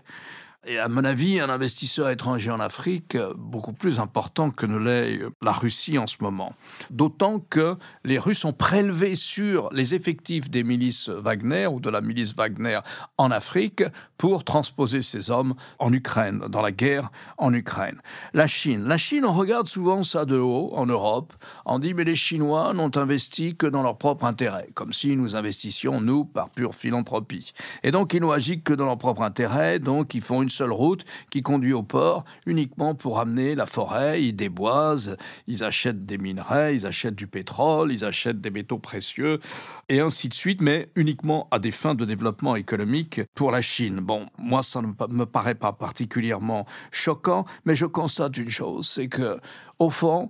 et 0.67 0.79
à 0.79 0.89
mon 0.89 1.05
avis, 1.05 1.39
un 1.39 1.49
investisseur 1.49 2.11
étranger 2.11 2.51
en 2.51 2.59
Afrique 2.59 3.15
euh, 3.15 3.33
beaucoup 3.37 3.73
plus 3.73 4.01
important 4.01 4.51
que 4.51 4.67
ne 4.67 4.77
l'est 4.77 5.23
euh, 5.23 5.31
la 5.41 5.53
Russie 5.53 5.97
en 5.97 6.09
ce 6.09 6.17
moment. 6.21 6.55
D'autant 6.91 7.39
que 7.39 7.77
les 8.05 8.19
Russes 8.19 8.45
ont 8.45 8.53
prélevé 8.53 9.15
sur 9.15 9.71
les 9.73 9.95
effectifs 9.95 10.51
des 10.51 10.65
milices 10.65 11.09
Wagner 11.09 11.69
ou 11.69 11.79
de 11.79 11.89
la 11.89 12.01
milice 12.01 12.35
Wagner 12.35 12.81
en 13.17 13.31
Afrique 13.31 13.85
pour 14.19 14.45
transposer 14.45 15.03
ces 15.03 15.31
hommes 15.31 15.55
en 15.79 15.93
Ukraine, 15.93 16.45
dans 16.49 16.63
la 16.63 16.73
guerre 16.73 17.11
en 17.39 17.53
Ukraine. 17.53 18.01
La 18.33 18.47
Chine. 18.47 18.85
La 18.87 18.97
Chine, 18.97 19.25
on 19.25 19.33
regarde 19.33 19.69
souvent 19.69 20.03
ça 20.03 20.25
de 20.25 20.37
haut 20.37 20.73
en 20.75 20.87
Europe. 20.87 21.33
On 21.65 21.79
dit, 21.79 21.95
mais 21.95 22.05
les 22.05 22.17
Chinois 22.17 22.73
n'ont 22.75 22.97
investi 22.97 23.57
que 23.57 23.67
dans 23.67 23.83
leur 23.83 23.99
propre 23.99 24.25
intérêt, 24.25 24.69
comme 24.75 24.93
si 24.93 25.17
nous 25.17 25.37
investissions, 25.37 26.01
nous, 26.01 26.25
par 26.25 26.51
pure 26.51 26.75
philanthropie. 26.75 27.53
Et 27.83 27.91
donc, 27.91 28.15
ils 28.15 28.21
n'ont 28.21 28.31
agi 28.31 28.61
que 28.63 28.73
dans 28.73 28.87
leur 28.87 28.99
propre 28.99 29.23
intérêt, 29.23 29.79
donc 29.79 30.15
ils 30.15 30.23
font 30.23 30.43
une 30.43 30.51
seule 30.51 30.73
route 30.73 31.05
qui 31.31 31.43
conduit 31.43 31.73
au 31.73 31.83
port 31.83 32.25
uniquement 32.47 32.95
pour 32.95 33.19
amener 33.19 33.55
la 33.55 33.67
forêt, 33.67 34.23
ils 34.23 34.35
déboisent, 34.35 35.17
ils 35.47 35.65
achètent 35.65 36.07
des 36.07 36.19
minerais, 36.19 36.77
ils 36.77 36.87
achètent 36.87 37.15
du 37.15 37.27
pétrole, 37.27 37.93
ils 37.93 38.05
achètent 38.05 38.41
des 38.41 38.51
métaux 38.51 38.79
précieux, 38.79 39.41
et 39.89 40.01
ainsi 40.01 40.29
de 40.29 40.35
suite, 40.35 40.61
mais 40.61 40.91
uniquement 40.97 41.49
à 41.51 41.59
des 41.59 41.71
fins 41.71 41.95
de 41.95 42.05
développement 42.05 42.57
économique 42.57 43.21
pour 43.35 43.51
la 43.51 43.61
Chine. 43.61 44.01
Bon, 44.07 44.27
moi, 44.39 44.63
ça 44.63 44.81
ne 44.83 44.87
me 45.09 45.27
paraît 45.27 45.57
pas 45.57 45.73
particulièrement 45.73 46.65
choquant, 46.93 47.45
mais 47.65 47.75
je 47.75 47.87
constate 47.87 48.37
une 48.37 48.51
chose, 48.51 48.89
c'est 48.89 49.09
que 49.09 49.41
au 49.81 49.91
fond, 49.91 50.29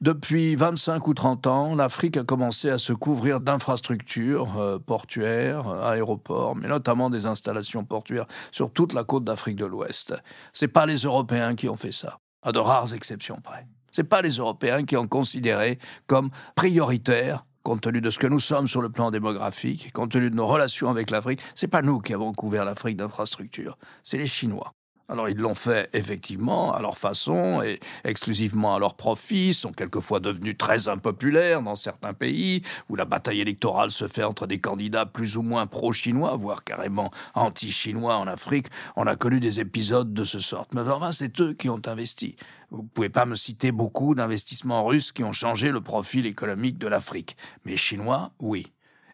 depuis 0.00 0.56
25 0.56 1.06
ou 1.06 1.12
30 1.12 1.46
ans, 1.46 1.74
l'Afrique 1.74 2.16
a 2.16 2.24
commencé 2.24 2.70
à 2.70 2.78
se 2.78 2.94
couvrir 2.94 3.40
d'infrastructures 3.40 4.58
euh, 4.58 4.78
portuaires, 4.78 5.68
aéroports, 5.68 6.56
mais 6.56 6.68
notamment 6.68 7.10
des 7.10 7.26
installations 7.26 7.84
portuaires 7.84 8.26
sur 8.50 8.72
toute 8.72 8.94
la 8.94 9.04
côte 9.04 9.24
d'Afrique 9.24 9.56
de 9.56 9.66
l'Ouest. 9.66 10.14
C'est 10.54 10.66
pas 10.66 10.86
les 10.86 10.96
Européens 10.96 11.54
qui 11.54 11.68
ont 11.68 11.76
fait 11.76 11.92
ça, 11.92 12.20
à 12.42 12.50
de 12.50 12.58
rares 12.58 12.94
exceptions 12.94 13.42
près. 13.42 13.66
C'est 13.92 14.04
pas 14.04 14.22
les 14.22 14.36
Européens 14.36 14.84
qui 14.84 14.96
ont 14.96 15.06
considéré 15.06 15.78
comme 16.06 16.30
prioritaire 16.54 17.44
compte 17.68 17.82
tenu 17.82 18.00
de 18.00 18.08
ce 18.08 18.18
que 18.18 18.26
nous 18.26 18.40
sommes 18.40 18.66
sur 18.66 18.80
le 18.80 18.88
plan 18.88 19.10
démographique, 19.10 19.92
compte 19.92 20.12
tenu 20.12 20.30
de 20.30 20.34
nos 20.34 20.46
relations 20.46 20.88
avec 20.88 21.10
l'Afrique, 21.10 21.40
c'est 21.54 21.68
pas 21.68 21.82
nous 21.82 22.00
qui 22.00 22.14
avons 22.14 22.32
couvert 22.32 22.64
l'Afrique 22.64 22.96
d'infrastructures, 22.96 23.76
c'est 24.04 24.16
les 24.16 24.26
Chinois. 24.26 24.77
Alors 25.10 25.30
ils 25.30 25.38
l'ont 25.38 25.54
fait 25.54 25.88
effectivement 25.94 26.74
à 26.74 26.82
leur 26.82 26.98
façon 26.98 27.62
et 27.62 27.80
exclusivement 28.04 28.74
à 28.74 28.78
leur 28.78 28.94
profit, 28.94 29.54
sont 29.54 29.72
quelquefois 29.72 30.20
devenus 30.20 30.58
très 30.58 30.86
impopulaires 30.88 31.62
dans 31.62 31.76
certains 31.76 32.12
pays 32.12 32.62
où 32.90 32.96
la 32.96 33.06
bataille 33.06 33.40
électorale 33.40 33.90
se 33.90 34.06
fait 34.06 34.22
entre 34.22 34.46
des 34.46 34.60
candidats 34.60 35.06
plus 35.06 35.38
ou 35.38 35.42
moins 35.42 35.66
pro-chinois, 35.66 36.36
voire 36.36 36.62
carrément 36.62 37.10
anti-chinois 37.34 38.16
en 38.16 38.26
Afrique. 38.26 38.66
On 38.96 39.06
a 39.06 39.16
connu 39.16 39.40
des 39.40 39.60
épisodes 39.60 40.12
de 40.12 40.24
ce 40.24 40.40
sort. 40.40 40.66
Mais 40.74 40.82
enfin, 40.82 41.12
c'est 41.12 41.40
eux 41.40 41.54
qui 41.54 41.70
ont 41.70 41.80
investi. 41.86 42.36
Vous 42.70 42.82
ne 42.82 42.88
pouvez 42.88 43.08
pas 43.08 43.24
me 43.24 43.34
citer 43.34 43.72
beaucoup 43.72 44.14
d'investissements 44.14 44.84
russes 44.84 45.12
qui 45.12 45.24
ont 45.24 45.32
changé 45.32 45.70
le 45.70 45.80
profil 45.80 46.26
économique 46.26 46.76
de 46.76 46.86
l'Afrique. 46.86 47.38
Mais 47.64 47.76
chinois, 47.76 48.32
oui. 48.40 48.66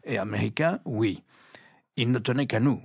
Et 0.03 0.19
américains, 0.19 0.81
oui. 0.85 1.23
Ils 1.97 2.11
ne 2.11 2.19
tenaient 2.19 2.47
qu'à 2.47 2.59
nous 2.59 2.83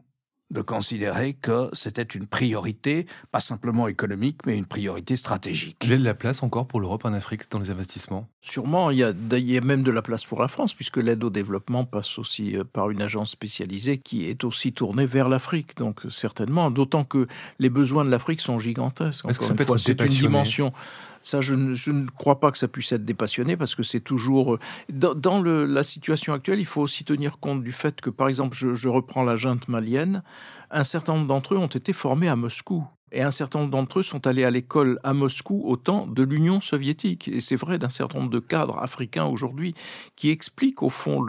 de 0.51 0.61
considérer 0.61 1.33
que 1.33 1.69
c'était 1.73 2.01
une 2.01 2.25
priorité, 2.25 3.05
pas 3.31 3.39
simplement 3.39 3.87
économique, 3.87 4.39
mais 4.45 4.57
une 4.57 4.65
priorité 4.65 5.15
stratégique. 5.15 5.77
Quelle 5.79 5.91
est 5.91 5.97
la 5.99 6.13
place 6.13 6.41
encore 6.41 6.67
pour 6.67 6.79
l'Europe 6.79 7.05
en 7.05 7.13
Afrique 7.13 7.49
dans 7.51 7.59
les 7.59 7.69
investissements? 7.69 8.27
Sûrement, 8.41 8.89
il 8.89 8.97
y, 8.97 9.03
a, 9.03 9.11
il 9.31 9.51
y, 9.51 9.57
a, 9.57 9.61
même 9.61 9.83
de 9.83 9.91
la 9.91 10.01
place 10.01 10.25
pour 10.25 10.41
la 10.41 10.47
France, 10.47 10.73
puisque 10.73 10.97
l'aide 10.97 11.23
au 11.23 11.29
développement 11.29 11.85
passe 11.85 12.17
aussi 12.17 12.57
euh, 12.57 12.63
par 12.63 12.89
une 12.89 13.01
agence 13.01 13.31
spécialisée 13.31 13.99
qui 13.99 14.25
est 14.25 14.43
aussi 14.43 14.73
tournée 14.73 15.05
vers 15.05 15.29
l'Afrique. 15.29 15.77
Donc 15.77 16.01
certainement, 16.09 16.71
d'autant 16.71 17.03
que 17.03 17.27
les 17.59 17.69
besoins 17.69 18.03
de 18.03 18.09
l'Afrique 18.09 18.41
sont 18.41 18.59
gigantesques. 18.59 19.25
Encore 19.25 19.51
une 19.51 19.57
fois, 19.57 19.77
c'est 19.77 20.01
une 20.01 20.07
dimension 20.07 20.73
ça, 21.21 21.41
je 21.41 21.53
ne, 21.53 21.73
je 21.73 21.91
ne, 21.91 22.07
crois 22.07 22.39
pas 22.39 22.51
que 22.51 22.57
ça 22.57 22.67
puisse 22.67 22.91
être 22.91 23.05
dépassionné 23.05 23.57
parce 23.57 23.75
que 23.75 23.83
c'est 23.83 23.99
toujours 23.99 24.55
euh, 24.55 24.59
dans, 24.89 25.41
le, 25.41 25.65
la 25.65 25.83
situation 25.83 26.33
actuelle. 26.33 26.59
Il 26.59 26.65
faut 26.65 26.81
aussi 26.81 27.03
tenir 27.03 27.39
compte 27.39 27.63
du 27.63 27.71
fait 27.71 27.99
que, 28.01 28.09
par 28.09 28.27
exemple, 28.27 28.55
je, 28.55 28.73
je 28.73 28.87
reprends 28.89 29.23
la 29.23 29.35
junte 29.35 29.67
malienne. 29.67 30.23
Un 30.71 30.83
certain 30.83 31.15
nombre 31.15 31.27
d'entre 31.27 31.55
eux 31.55 31.57
ont 31.57 31.67
été 31.67 31.93
formés 31.93 32.29
à 32.29 32.35
Moscou 32.35 32.85
et 33.11 33.21
un 33.21 33.31
certain 33.31 33.59
nombre 33.59 33.71
d'entre 33.71 33.99
eux 33.99 34.03
sont 34.03 34.27
allés 34.27 34.43
à 34.43 34.49
l'école 34.49 34.99
à 35.03 35.13
Moscou 35.13 35.63
au 35.65 35.77
temps 35.77 36.07
de 36.07 36.23
l'Union 36.23 36.61
soviétique. 36.61 37.27
Et 37.27 37.41
c'est 37.41 37.55
vrai 37.55 37.77
d'un 37.77 37.89
certain 37.89 38.19
nombre 38.19 38.31
de 38.31 38.39
cadres 38.39 38.77
africains 38.79 39.25
aujourd'hui 39.25 39.75
qui 40.15 40.29
expliquent 40.29 40.83
au 40.83 40.89
fond 40.89 41.19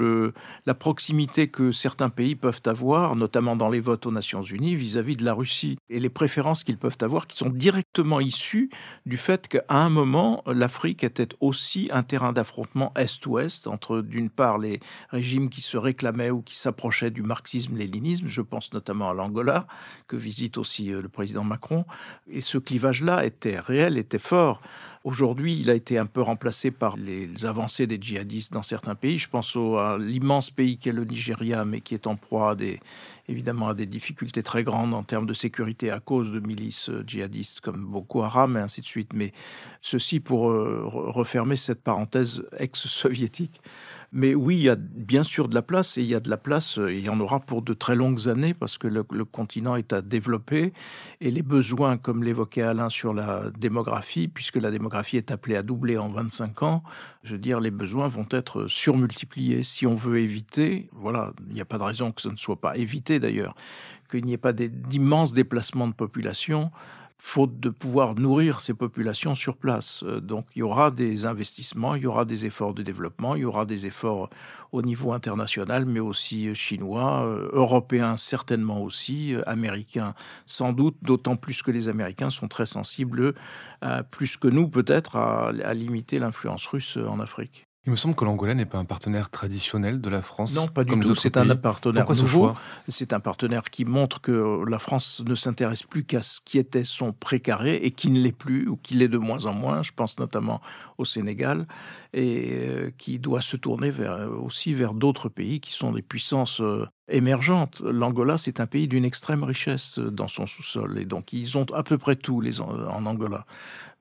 la 0.66 0.74
proximité 0.74 1.48
que 1.48 1.72
certains 1.72 2.10
pays 2.10 2.34
peuvent 2.34 2.62
avoir, 2.66 3.16
notamment 3.16 3.56
dans 3.56 3.68
les 3.68 3.80
votes 3.80 4.06
aux 4.06 4.12
Nations 4.12 4.42
Unies, 4.42 4.74
vis-à-vis 4.74 5.16
de 5.16 5.24
la 5.24 5.34
Russie, 5.34 5.78
et 5.88 6.00
les 6.00 6.08
préférences 6.08 6.64
qu'ils 6.64 6.78
peuvent 6.78 6.98
avoir 7.00 7.26
qui 7.26 7.36
sont 7.36 7.48
directement 7.48 8.20
issues 8.20 8.70
du 9.06 9.16
fait 9.16 9.48
qu'à 9.48 9.64
un 9.68 9.88
moment, 9.88 10.42
l'Afrique 10.46 11.04
était 11.04 11.28
aussi 11.40 11.88
un 11.92 12.02
terrain 12.02 12.32
d'affrontement 12.32 12.92
Est-Ouest 12.96 13.66
entre 13.66 14.00
d'une 14.00 14.30
part 14.30 14.58
les 14.58 14.80
régimes 15.10 15.48
qui 15.48 15.60
se 15.60 15.76
réclamaient 15.76 16.30
ou 16.30 16.42
qui 16.42 16.56
s'approchaient 16.56 17.10
du 17.10 17.22
marxisme-léninisme, 17.22 18.28
je 18.28 18.42
pense 18.42 18.72
notamment 18.72 19.10
à 19.10 19.14
l'Angola, 19.14 19.66
que 20.06 20.16
visite 20.16 20.58
aussi 20.58 20.92
euh, 20.92 21.02
le 21.02 21.08
président 21.08 21.44
Macron, 21.44 21.69
et 22.30 22.40
ce 22.40 22.58
clivage-là 22.58 23.24
était 23.24 23.58
réel, 23.58 23.98
était 23.98 24.18
fort. 24.18 24.60
Aujourd'hui, 25.02 25.58
il 25.58 25.70
a 25.70 25.74
été 25.74 25.96
un 25.96 26.04
peu 26.04 26.20
remplacé 26.20 26.70
par 26.70 26.98
les 26.98 27.46
avancées 27.46 27.86
des 27.86 27.96
djihadistes 27.98 28.52
dans 28.52 28.62
certains 28.62 28.94
pays. 28.94 29.16
Je 29.16 29.30
pense 29.30 29.56
au, 29.56 29.78
à 29.78 29.96
l'immense 29.98 30.50
pays 30.50 30.76
qu'est 30.76 30.92
le 30.92 31.04
Nigeria, 31.04 31.64
mais 31.64 31.80
qui 31.80 31.94
est 31.94 32.06
en 32.06 32.16
proie 32.16 32.54
évidemment 33.26 33.68
à 33.68 33.74
des 33.74 33.86
difficultés 33.86 34.42
très 34.42 34.62
grandes 34.62 34.92
en 34.92 35.02
termes 35.02 35.24
de 35.24 35.32
sécurité 35.32 35.90
à 35.90 36.00
cause 36.00 36.30
de 36.30 36.40
milices 36.40 36.90
djihadistes 37.06 37.62
comme 37.62 37.82
Boko 37.82 38.22
Haram 38.22 38.58
et 38.58 38.60
ainsi 38.60 38.82
de 38.82 38.86
suite. 38.86 39.12
Mais 39.14 39.32
ceci 39.80 40.20
pour 40.20 40.50
euh, 40.50 40.82
refermer 40.84 41.56
cette 41.56 41.82
parenthèse 41.82 42.42
ex-soviétique. 42.58 43.62
Mais 44.12 44.34
oui, 44.34 44.56
il 44.56 44.62
y 44.62 44.68
a 44.68 44.76
bien 44.76 45.22
sûr 45.22 45.48
de 45.48 45.54
la 45.54 45.62
place 45.62 45.96
et 45.96 46.02
il 46.02 46.08
y 46.08 46.16
a 46.16 46.20
de 46.20 46.28
la 46.28 46.36
place, 46.36 46.78
euh, 46.78 46.92
il 46.92 47.04
y 47.04 47.08
en 47.08 47.20
aura 47.20 47.38
pour 47.38 47.62
de 47.62 47.72
très 47.74 47.94
longues 47.94 48.28
années 48.28 48.54
parce 48.54 48.76
que 48.76 48.88
le, 48.88 49.04
le 49.12 49.24
continent 49.24 49.76
est 49.76 49.92
à 49.92 50.02
développer 50.02 50.72
et 51.20 51.30
les 51.30 51.42
besoins, 51.42 51.96
comme 51.96 52.24
l'évoquait 52.24 52.62
Alain 52.62 52.88
sur 52.88 53.14
la 53.14 53.44
démographie, 53.56 54.26
puisque 54.26 54.56
la 54.56 54.72
démographie 54.72 55.16
est 55.16 55.30
appelée 55.30 55.54
à 55.54 55.62
doubler 55.62 55.96
en 55.96 56.08
25 56.08 56.62
ans, 56.64 56.82
je 57.22 57.32
veux 57.32 57.38
dire, 57.38 57.60
les 57.60 57.70
besoins 57.70 58.08
vont 58.08 58.26
être 58.32 58.66
surmultipliés. 58.66 59.62
Si 59.62 59.86
on 59.86 59.94
veut 59.94 60.18
éviter, 60.18 60.88
voilà, 60.92 61.32
il 61.48 61.54
n'y 61.54 61.60
a 61.60 61.64
pas 61.64 61.78
de 61.78 61.84
raison 61.84 62.10
que 62.10 62.20
ce 62.20 62.30
ne 62.30 62.36
soit 62.36 62.60
pas 62.60 62.76
évité 62.76 63.20
d'ailleurs, 63.20 63.54
qu'il 64.10 64.24
n'y 64.24 64.32
ait 64.32 64.38
pas 64.38 64.52
d'immenses 64.52 65.34
déplacements 65.34 65.86
de 65.86 65.94
population, 65.94 66.72
faute 67.20 67.60
de 67.60 67.68
pouvoir 67.68 68.14
nourrir 68.14 68.60
ces 68.60 68.72
populations 68.72 69.34
sur 69.34 69.56
place. 69.56 70.02
Euh, 70.04 70.20
donc 70.20 70.46
il 70.56 70.60
y 70.60 70.62
aura 70.62 70.90
des 70.90 71.26
investissements, 71.26 71.94
il 71.94 72.02
y 72.02 72.06
aura 72.06 72.24
des 72.24 72.46
efforts 72.46 72.72
de 72.72 72.82
développement, 72.82 73.36
il 73.36 73.42
y 73.42 73.44
aura 73.44 73.66
des 73.66 73.86
efforts 73.86 74.30
au 74.72 74.82
niveau 74.82 75.12
international, 75.12 75.84
mais 75.84 76.00
aussi 76.00 76.54
chinois, 76.54 77.24
euh, 77.24 77.50
européens 77.52 78.16
certainement 78.16 78.82
aussi, 78.82 79.34
euh, 79.34 79.42
américains 79.46 80.14
sans 80.46 80.72
doute, 80.72 80.96
d'autant 81.02 81.36
plus 81.36 81.62
que 81.62 81.70
les 81.70 81.88
Américains 81.88 82.30
sont 82.30 82.48
très 82.48 82.66
sensibles, 82.66 83.34
plus 84.10 84.36
que 84.36 84.48
nous 84.48 84.68
peut-être, 84.68 85.16
à, 85.16 85.48
à 85.48 85.74
limiter 85.74 86.18
l'influence 86.18 86.66
russe 86.66 86.96
en 86.96 87.20
Afrique. 87.20 87.69
Il 87.86 87.92
me 87.92 87.96
semble 87.96 88.14
que 88.14 88.26
l'Angola 88.26 88.52
n'est 88.54 88.66
pas 88.66 88.76
un 88.76 88.84
partenaire 88.84 89.30
traditionnel 89.30 90.02
de 90.02 90.10
la 90.10 90.20
France. 90.20 90.54
Non, 90.54 90.68
pas 90.68 90.84
du 90.84 90.92
tout. 91.00 91.14
C'est 91.14 91.38
un 91.38 91.56
partenaire 91.56 92.10
nouveau. 92.12 92.52
C'est 92.88 93.14
un 93.14 93.20
partenaire 93.20 93.70
qui 93.70 93.86
montre 93.86 94.20
que 94.20 94.62
la 94.68 94.78
France 94.78 95.22
ne 95.26 95.34
s'intéresse 95.34 95.84
plus 95.84 96.04
qu'à 96.04 96.20
ce 96.20 96.40
qui 96.44 96.58
était 96.58 96.84
son 96.84 97.12
précaré 97.14 97.76
et 97.76 97.90
qui 97.90 98.10
ne 98.10 98.20
l'est 98.20 98.32
plus 98.32 98.68
ou 98.68 98.76
qui 98.76 98.94
l'est 98.94 99.08
de 99.08 99.16
moins 99.16 99.46
en 99.46 99.54
moins. 99.54 99.82
Je 99.82 99.92
pense 99.96 100.18
notamment 100.18 100.60
au 100.98 101.06
Sénégal 101.06 101.66
et 102.12 102.48
euh, 102.52 102.90
qui 102.98 103.18
doit 103.18 103.40
se 103.40 103.56
tourner 103.56 103.90
vers, 103.90 104.30
aussi 104.42 104.74
vers 104.74 104.94
d'autres 104.94 105.28
pays 105.28 105.60
qui 105.60 105.72
sont 105.72 105.92
des 105.92 106.02
puissances 106.02 106.60
euh, 106.60 106.86
émergentes. 107.08 107.80
L'Angola, 107.80 108.36
c'est 108.38 108.60
un 108.60 108.66
pays 108.66 108.88
d'une 108.88 109.04
extrême 109.04 109.44
richesse 109.44 109.98
dans 109.98 110.28
son 110.28 110.46
sous-sol 110.46 110.98
et 110.98 111.04
donc 111.04 111.32
ils 111.32 111.56
ont 111.56 111.66
à 111.72 111.82
peu 111.82 111.98
près 111.98 112.16
tout 112.16 112.42
en 112.60 113.06
Angola. 113.06 113.46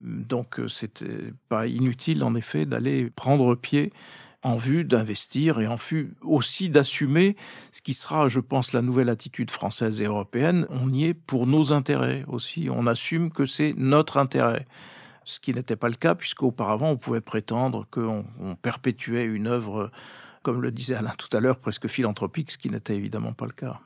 Donc 0.02 0.60
euh, 0.60 0.68
c'était 0.68 1.34
pas 1.50 1.68
inutile 1.68 2.24
en 2.24 2.36
effet 2.36 2.66
d'aller 2.66 3.10
prendre 3.10 3.56
pied 3.56 3.92
en 4.42 4.58
vue 4.58 4.86
d'investir 4.86 5.60
et 5.60 5.68
en 5.68 5.76
vue 5.76 6.14
aussi 6.22 6.70
d'assumer 6.70 7.36
ce 7.72 7.82
qui 7.82 7.94
sera, 7.94 8.28
je 8.28 8.40
pense, 8.40 8.74
la 8.74 8.82
nouvelle 8.82 9.10
attitude 9.10 9.52
française 9.52 10.02
et 10.02 10.06
européenne. 10.06 10.66
On 10.70 10.92
y 10.94 11.06
est 11.06 11.14
pour 11.14 11.46
nos 11.46 11.74
intérêts 11.74 12.24
aussi. 12.28 12.70
On 12.72 12.88
assume 12.88 13.32
que 13.32 13.46
c'est 13.46 13.74
notre 13.76 14.18
intérêt. 14.18 14.66
Ce 15.30 15.40
qui 15.40 15.54
n'était 15.54 15.76
pas 15.76 15.90
le 15.90 15.96
cas, 15.96 16.16
puisqu'auparavant, 16.16 16.90
on 16.90 16.98
pouvait 16.98 17.22
prétendre 17.22 17.86
qu'on 17.92 18.26
perpétuait 18.64 19.26
une 19.26 19.46
œuvre, 19.46 19.92
comme 20.42 20.60
le 20.60 20.72
disait 20.72 20.96
Alain 20.96 21.14
tout 21.20 21.38
à 21.38 21.40
l'heure, 21.40 21.60
presque 21.60 21.88
philanthropique, 21.88 22.50
ce 22.50 22.58
qui 22.58 22.72
n'était 22.72 22.96
évidemment 22.96 23.34
pas 23.34 23.46
le 23.46 23.52
cas. 23.52 23.80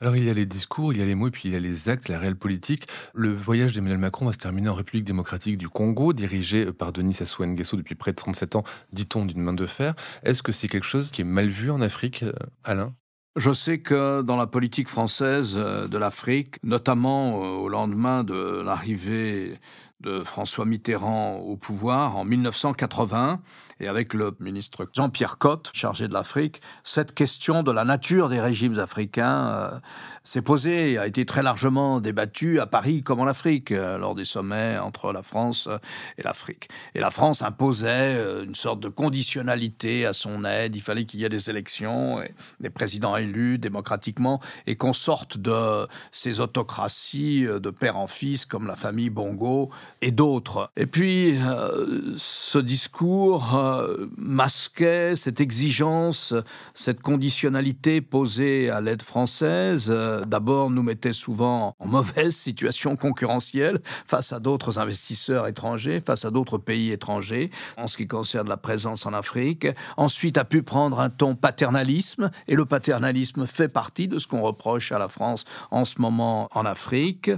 Alors 0.00 0.16
il 0.16 0.24
y 0.24 0.30
a 0.30 0.32
les 0.32 0.46
discours, 0.46 0.94
il 0.94 0.98
y 0.98 1.02
a 1.02 1.04
les 1.04 1.14
mots, 1.14 1.28
et 1.28 1.30
puis 1.30 1.50
il 1.50 1.52
y 1.52 1.56
a 1.56 1.60
les 1.60 1.90
actes, 1.90 2.08
la 2.08 2.18
réelle 2.18 2.36
politique. 2.36 2.86
Le 3.12 3.34
voyage 3.34 3.74
d'Emmanuel 3.74 3.98
Macron 3.98 4.24
va 4.24 4.32
se 4.32 4.38
terminer 4.38 4.70
en 4.70 4.74
République 4.74 5.04
démocratique 5.04 5.58
du 5.58 5.68
Congo, 5.68 6.14
dirigé 6.14 6.72
par 6.72 6.94
Denis 6.94 7.12
Sassou 7.12 7.44
Nguesso 7.44 7.76
depuis 7.76 7.94
près 7.94 8.12
de 8.12 8.16
37 8.16 8.56
ans, 8.56 8.64
dit-on 8.90 9.26
d'une 9.26 9.42
main 9.42 9.52
de 9.52 9.66
fer. 9.66 9.94
Est-ce 10.22 10.42
que 10.42 10.52
c'est 10.52 10.68
quelque 10.68 10.86
chose 10.86 11.10
qui 11.10 11.20
est 11.20 11.24
mal 11.24 11.48
vu 11.48 11.70
en 11.70 11.82
Afrique, 11.82 12.22
euh, 12.22 12.32
Alain? 12.64 12.94
Je 13.36 13.52
sais 13.52 13.78
que 13.78 14.22
dans 14.22 14.36
la 14.36 14.46
politique 14.46 14.88
française 14.88 15.54
euh, 15.56 15.86
de 15.86 15.96
l'Afrique, 15.96 16.56
notamment 16.64 17.44
euh, 17.44 17.48
au 17.58 17.68
lendemain 17.68 18.24
de 18.24 18.62
l'arrivée 18.62 19.54
de 20.00 20.22
François 20.22 20.64
Mitterrand 20.64 21.36
au 21.38 21.56
pouvoir 21.56 22.16
en 22.16 22.24
1980 22.24 23.40
et 23.80 23.88
avec 23.88 24.14
le 24.14 24.36
ministre 24.38 24.88
Jean-Pierre 24.92 25.38
Cotte, 25.38 25.70
chargé 25.72 26.06
de 26.08 26.14
l'Afrique, 26.14 26.60
cette 26.84 27.14
question 27.14 27.62
de 27.62 27.72
la 27.72 27.84
nature 27.84 28.28
des 28.28 28.40
régimes 28.40 28.78
africains 28.78 29.48
euh, 29.48 29.80
s'est 30.22 30.42
posée 30.42 30.98
a 30.98 31.06
été 31.06 31.26
très 31.26 31.42
largement 31.42 32.00
débattue 32.00 32.60
à 32.60 32.66
Paris 32.66 33.02
comme 33.02 33.20
en 33.20 33.26
Afrique 33.26 33.72
euh, 33.72 33.98
lors 33.98 34.14
des 34.14 34.24
sommets 34.24 34.78
entre 34.78 35.12
la 35.12 35.22
France 35.22 35.68
et 36.16 36.22
l'Afrique. 36.22 36.68
Et 36.94 37.00
la 37.00 37.10
France 37.10 37.42
imposait 37.42 38.16
euh, 38.16 38.44
une 38.44 38.54
sorte 38.54 38.80
de 38.80 38.88
conditionnalité 38.88 40.06
à 40.06 40.12
son 40.12 40.44
aide. 40.44 40.76
Il 40.76 40.82
fallait 40.82 41.04
qu'il 41.04 41.20
y 41.20 41.24
ait 41.24 41.28
des 41.28 41.50
élections, 41.50 42.22
et 42.22 42.34
des 42.60 42.70
présidents 42.70 43.16
élus 43.16 43.58
démocratiquement 43.58 44.40
et 44.66 44.76
qu'on 44.76 44.92
sorte 44.92 45.38
de 45.38 45.86
ces 46.12 46.40
autocraties 46.40 47.44
de 47.44 47.70
père 47.70 47.96
en 47.96 48.06
fils 48.06 48.44
comme 48.46 48.66
la 48.66 48.76
famille 48.76 49.10
Bongo 49.10 49.70
et 50.00 50.10
d'autres. 50.10 50.70
Et 50.76 50.86
puis, 50.86 51.38
euh, 51.38 52.14
ce 52.16 52.58
discours 52.58 53.56
euh, 53.56 54.06
masquait 54.16 55.16
cette 55.16 55.40
exigence, 55.40 56.34
cette 56.74 57.00
conditionnalité 57.00 58.00
posée 58.00 58.70
à 58.70 58.80
l'aide 58.80 59.02
française. 59.02 59.88
Euh, 59.90 60.24
d'abord, 60.24 60.70
nous 60.70 60.82
mettait 60.82 61.12
souvent 61.12 61.74
en 61.78 61.86
mauvaise 61.86 62.36
situation 62.36 62.96
concurrentielle 62.96 63.80
face 64.06 64.32
à 64.32 64.38
d'autres 64.38 64.78
investisseurs 64.78 65.46
étrangers, 65.46 66.00
face 66.04 66.24
à 66.24 66.30
d'autres 66.30 66.58
pays 66.58 66.92
étrangers, 66.92 67.50
en 67.76 67.88
ce 67.88 67.96
qui 67.96 68.06
concerne 68.06 68.48
la 68.48 68.56
présence 68.56 69.06
en 69.06 69.12
Afrique. 69.12 69.66
Ensuite, 69.96 70.38
a 70.38 70.44
pu 70.44 70.62
prendre 70.62 71.00
un 71.00 71.10
ton 71.10 71.34
paternalisme, 71.34 72.30
et 72.46 72.54
le 72.54 72.64
paternalisme 72.64 73.46
fait 73.46 73.68
partie 73.68 74.08
de 74.08 74.18
ce 74.18 74.26
qu'on 74.26 74.42
reproche 74.42 74.92
à 74.92 74.98
la 74.98 75.08
France 75.08 75.44
en 75.70 75.84
ce 75.84 76.00
moment 76.00 76.48
en 76.52 76.64
Afrique. 76.64 77.30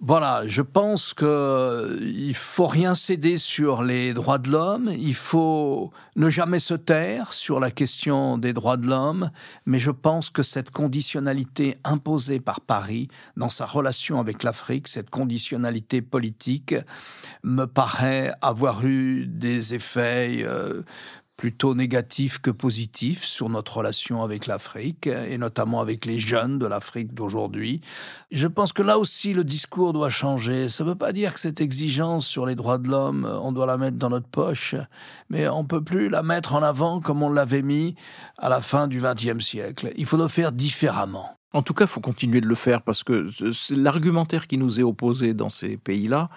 Voilà, 0.00 0.42
je 0.48 0.62
pense 0.62 1.14
que 1.14 1.81
il 2.00 2.34
faut 2.34 2.66
rien 2.66 2.94
céder 2.94 3.38
sur 3.38 3.82
les 3.82 4.14
droits 4.14 4.38
de 4.38 4.50
l'homme, 4.50 4.90
il 4.96 5.14
faut 5.14 5.90
ne 6.16 6.28
jamais 6.28 6.58
se 6.58 6.74
taire 6.74 7.32
sur 7.32 7.60
la 7.60 7.70
question 7.70 8.38
des 8.38 8.52
droits 8.52 8.76
de 8.76 8.86
l'homme, 8.86 9.30
mais 9.66 9.78
je 9.78 9.90
pense 9.90 10.30
que 10.30 10.42
cette 10.42 10.70
conditionnalité 10.70 11.78
imposée 11.84 12.40
par 12.40 12.60
Paris 12.60 13.08
dans 13.36 13.48
sa 13.48 13.64
relation 13.64 14.20
avec 14.20 14.42
l'Afrique, 14.42 14.88
cette 14.88 15.10
conditionnalité 15.10 16.02
politique, 16.02 16.74
me 17.42 17.64
paraît 17.64 18.32
avoir 18.40 18.84
eu 18.84 19.26
des 19.26 19.74
effets 19.74 20.42
euh, 20.44 20.82
plutôt 21.36 21.74
négatif 21.74 22.38
que 22.38 22.50
positif 22.50 23.24
sur 23.24 23.48
notre 23.48 23.78
relation 23.78 24.22
avec 24.22 24.46
l'Afrique 24.46 25.06
et 25.06 25.38
notamment 25.38 25.80
avec 25.80 26.04
les 26.04 26.18
jeunes 26.18 26.58
de 26.58 26.66
l'Afrique 26.66 27.14
d'aujourd'hui. 27.14 27.80
Je 28.30 28.46
pense 28.46 28.72
que 28.72 28.82
là 28.82 28.98
aussi 28.98 29.34
le 29.34 29.44
discours 29.44 29.92
doit 29.92 30.10
changer. 30.10 30.68
Ça 30.68 30.84
ne 30.84 30.90
veut 30.90 30.94
pas 30.94 31.12
dire 31.12 31.34
que 31.34 31.40
cette 31.40 31.60
exigence 31.60 32.26
sur 32.26 32.46
les 32.46 32.54
droits 32.54 32.78
de 32.78 32.88
l'homme, 32.88 33.28
on 33.42 33.52
doit 33.52 33.66
la 33.66 33.76
mettre 33.76 33.96
dans 33.96 34.10
notre 34.10 34.28
poche, 34.28 34.74
mais 35.30 35.48
on 35.48 35.64
peut 35.64 35.82
plus 35.82 36.08
la 36.08 36.22
mettre 36.22 36.54
en 36.54 36.62
avant 36.62 37.00
comme 37.00 37.22
on 37.22 37.30
l'avait 37.30 37.62
mis 37.62 37.96
à 38.38 38.48
la 38.48 38.60
fin 38.60 38.86
du 38.86 39.00
XXe 39.00 39.44
siècle. 39.44 39.92
Il 39.96 40.06
faut 40.06 40.16
le 40.16 40.28
faire 40.28 40.52
différemment. 40.52 41.41
En 41.54 41.62
tout 41.62 41.74
cas, 41.74 41.86
faut 41.86 42.00
continuer 42.00 42.40
de 42.40 42.46
le 42.46 42.54
faire 42.54 42.80
parce 42.80 43.04
que 43.04 43.28
l'argumentaire 43.70 44.46
qui 44.46 44.56
nous 44.56 44.80
est 44.80 44.82
opposé 44.82 45.34
dans 45.34 45.50
ces 45.50 45.76
pays-là 45.76 46.30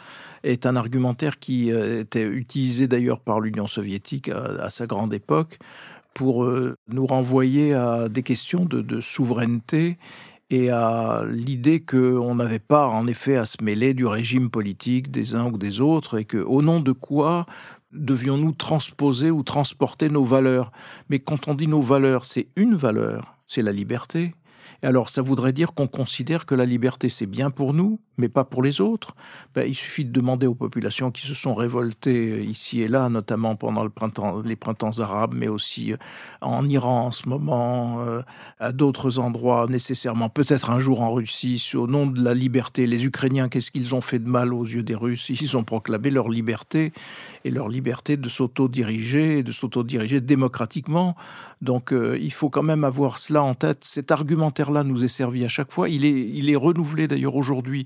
est 0.43 0.65
un 0.65 0.75
argumentaire 0.75 1.39
qui 1.39 1.71
euh, 1.71 2.01
était 2.01 2.25
utilisé 2.25 2.88
d'ailleurs 2.88 3.21
par 3.21 3.39
l'Union 3.39 3.67
soviétique 3.67 4.30
à, 4.30 4.69
sa 4.69 4.88
grande 4.88 5.13
époque 5.13 5.58
pour 6.13 6.43
euh, 6.43 6.75
nous 6.89 7.06
renvoyer 7.06 7.73
à 7.73 8.10
des 8.10 8.23
questions 8.23 8.65
de, 8.65 8.99
souveraineté 8.99 9.97
et 10.49 10.69
à 10.69 11.23
l'idée 11.28 11.80
qu'on 11.80 12.36
n'avait 12.36 12.60
pas 12.60 12.88
en 12.88 13.08
effet 13.08 13.38
à 13.38 13.45
se 13.45 13.63
mêler 13.63 13.93
du 13.93 14.06
régime 14.06 14.49
politique 14.49 15.12
des 15.12 15.34
uns 15.34 15.45
ou 15.45 15.58
des 15.58 15.80
autres 15.80 16.19
et 16.19 16.25
que 16.25 16.38
au 16.38 16.62
nom 16.62 16.82
de 16.82 16.91
quoi 16.91 17.45
devions-nous 17.93 18.51
transposer 18.51 19.32
ou 19.32 19.43
transporter 19.43 20.10
nos 20.10 20.25
valeurs? 20.25 20.71
Mais 21.10 21.19
quand 21.19 21.47
on 21.47 21.56
dit 21.56 21.67
nos 21.67 21.82
valeurs, 21.82 22.25
c'est 22.25 22.47
une 22.58 22.75
valeur, 22.75 23.38
c'est 23.47 23.62
la 23.62 23.71
liberté. 23.71 24.34
Alors 24.84 25.10
ça 25.10 25.21
voudrait 25.21 25.54
dire 25.54 25.73
qu'on 25.73 25.88
considère 25.88 26.45
que 26.45 26.56
la 26.56 26.65
liberté 26.65 27.10
c'est 27.10 27.25
bien 27.25 27.49
pour 27.49 27.73
nous, 27.73 27.99
mais 28.17 28.30
pas 28.30 28.43
pour 28.43 28.63
les 28.63 28.82
autres. 28.82 29.15
Ben, 29.54 29.67
il 29.67 29.75
suffit 29.75 30.06
de 30.06 30.12
demander 30.12 30.47
aux 30.47 30.56
populations 30.56 31.12
qui 31.12 31.25
se 31.25 31.34
sont 31.34 31.54
révoltées 31.54 32.32
euh, 32.32 32.41
ici 32.43 32.82
et 32.82 32.88
là, 32.88 33.10
notamment 33.10 33.56
pendant 33.56 33.84
le 33.84 33.89
printemps, 33.89 34.41
les 34.41 34.56
printemps 34.56 34.99
arabes, 34.99 35.34
mais 35.36 35.47
aussi 35.47 35.93
euh, 35.93 35.97
en 36.41 36.67
Iran 36.67 37.08
en 37.08 37.12
ce 37.12 37.28
moment, 37.28 38.01
euh, 38.01 38.21
à 38.60 38.71
d'autres 38.71 39.19
endroits 39.19 39.67
nécessairement, 39.69 40.30
peut-être 40.30 40.69
un 40.69 40.80
jour 40.80 41.01
en 41.01 41.13
Russie, 41.13 41.71
au 41.73 41.88
nom 41.88 42.08
de 42.08 42.23
la 42.23 42.34
liberté. 42.34 42.88
Les 42.88 43.06
Ukrainiens, 43.06 43.49
qu'est-ce 43.49 43.71
qu'ils 43.71 43.95
ont 43.95 44.01
fait 44.01 44.19
de 44.19 44.30
mal 44.30 44.54
aux 44.54 44.65
yeux 44.65 44.84
des 44.84 44.95
Russes? 44.95 45.30
Ils 45.30 45.58
ont 45.58 45.63
proclamé 45.63 46.10
leur 46.10 46.30
liberté 46.30 46.93
et 47.43 47.51
leur 47.51 47.69
liberté 47.69 48.17
de 48.17 48.30
s'auto-diriger, 48.30 49.43
de 49.43 49.51
s'auto-diriger 49.51 50.21
démocratiquement. 50.21 51.15
Donc 51.65 51.91
il 51.91 52.32
faut 52.32 52.49
quand 52.49 52.63
même 52.63 52.84
avoir 52.84 53.17
cela 53.17 53.43
en 53.43 53.56
tête. 53.56 53.80
Cet 53.84 54.12
argumentaire-là 54.12 54.84
nous 54.84 55.04
est 55.04 55.10
servi 55.10 55.43
à 55.43 55.49
chaque 55.49 55.71
fois. 55.71 55.89
Il 55.89 56.06
est, 56.06 56.30
il 56.30 56.49
est 56.49 56.56
renouvelé 56.56 57.08
d'ailleurs 57.08 57.36
aujourd'hui 57.36 57.86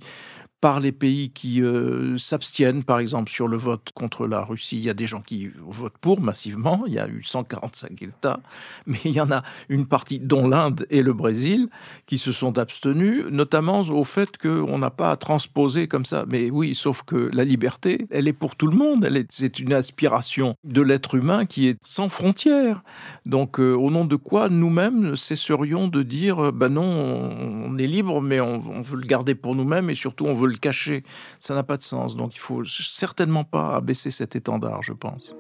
par 0.61 0.79
les 0.79 0.91
pays 0.91 1.29
qui 1.29 1.61
euh, 1.61 2.17
s'abstiennent, 2.17 2.83
par 2.83 2.99
exemple, 2.99 3.31
sur 3.31 3.47
le 3.47 3.55
vote 3.55 3.91
contre 3.93 4.27
la 4.27 4.41
Russie. 4.41 4.77
Il 4.77 4.83
y 4.83 4.89
a 4.89 4.93
des 4.93 5.07
gens 5.07 5.21
qui 5.21 5.49
votent 5.57 5.97
pour 6.01 6.19
massivement, 6.19 6.83
il 6.85 6.93
y 6.93 6.99
a 6.99 7.07
eu 7.07 7.23
145 7.23 8.01
États, 8.01 8.41
mais 8.85 8.99
il 9.05 9.11
y 9.11 9.21
en 9.21 9.31
a 9.31 9.43
une 9.69 9.85
partie, 9.85 10.19
dont 10.19 10.47
l'Inde 10.47 10.85
et 10.89 11.01
le 11.01 11.13
Brésil, 11.13 11.69
qui 12.05 12.17
se 12.17 12.31
sont 12.31 12.57
abstenus, 12.57 13.25
notamment 13.31 13.81
au 13.81 14.03
fait 14.03 14.37
qu'on 14.37 14.77
n'a 14.77 14.89
pas 14.89 15.11
à 15.11 15.15
transposer 15.15 15.87
comme 15.87 16.05
ça. 16.05 16.25
Mais 16.27 16.49
oui, 16.49 16.75
sauf 16.75 17.03
que 17.03 17.29
la 17.33 17.45
liberté, 17.45 18.07
elle 18.09 18.27
est 18.27 18.33
pour 18.33 18.55
tout 18.55 18.67
le 18.67 18.77
monde, 18.77 19.07
c'est 19.29 19.59
une 19.59 19.73
aspiration 19.73 20.55
de 20.65 20.81
l'être 20.81 21.15
humain 21.15 21.45
qui 21.45 21.67
est 21.67 21.77
sans 21.83 22.09
frontières. 22.09 22.83
Donc, 23.25 23.59
euh, 23.59 23.73
au 23.73 23.91
nom 23.91 24.05
de 24.05 24.15
quoi 24.17 24.49
nous-mêmes 24.49 25.15
cesserions 25.15 25.87
de 25.87 26.03
dire, 26.03 26.51
ben 26.51 26.69
non, 26.69 26.83
on, 26.83 27.77
est 27.77 27.87
libre, 27.87 28.21
mais 28.21 28.41
on, 28.41 28.55
on 28.55 28.81
veut 28.81 28.97
le 28.97 29.07
garder 29.07 29.35
pour 29.35 29.55
nous-mêmes 29.55 29.89
et 29.89 29.95
surtout 29.95 30.25
on 30.25 30.33
veut 30.33 30.48
le 30.49 30.57
cacher. 30.57 31.03
Ça 31.39 31.55
n'a 31.55 31.63
pas 31.63 31.77
de 31.77 31.83
sens. 31.83 32.15
Donc 32.15 32.35
il 32.35 32.39
faut 32.39 32.65
certainement 32.65 33.43
pas 33.43 33.75
abaisser 33.75 34.11
cet 34.11 34.35
étendard, 34.35 34.83
je 34.83 34.93
pense. 34.93 35.35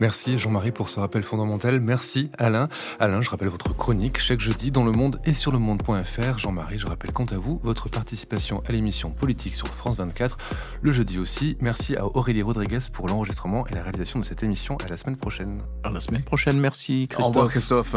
Merci 0.00 0.38
Jean-Marie 0.38 0.72
pour 0.72 0.88
ce 0.88 0.98
rappel 0.98 1.22
fondamental. 1.22 1.78
Merci 1.78 2.30
Alain. 2.38 2.68
Alain, 2.98 3.20
je 3.20 3.28
rappelle 3.28 3.48
votre 3.48 3.76
chronique 3.76 4.18
chaque 4.18 4.40
jeudi 4.40 4.70
dans 4.70 4.82
Le 4.82 4.92
Monde 4.92 5.20
et 5.26 5.34
sur 5.34 5.52
le 5.52 5.58
monde.fr. 5.58 6.38
Jean-Marie, 6.38 6.78
je 6.78 6.86
rappelle 6.86 7.12
quant 7.12 7.26
à 7.26 7.36
vous 7.36 7.60
votre 7.62 7.90
participation 7.90 8.62
à 8.66 8.72
l'émission 8.72 9.10
Politique 9.10 9.54
sur 9.54 9.68
France 9.68 9.98
24 9.98 10.38
le 10.80 10.90
jeudi 10.90 11.18
aussi. 11.18 11.58
Merci 11.60 11.96
à 11.96 12.06
Aurélie 12.06 12.40
Rodriguez 12.40 12.78
pour 12.90 13.08
l'enregistrement 13.08 13.66
et 13.66 13.74
la 13.74 13.82
réalisation 13.82 14.18
de 14.18 14.24
cette 14.24 14.42
émission. 14.42 14.78
À 14.82 14.88
la 14.88 14.96
semaine 14.96 15.18
prochaine. 15.18 15.60
À 15.84 15.90
la 15.90 16.00
semaine 16.00 16.22
prochaine, 16.22 16.58
merci 16.58 17.06
Christophe. 17.06 17.26
Au 17.26 17.28
revoir 17.28 17.50
Christophe. 17.50 17.96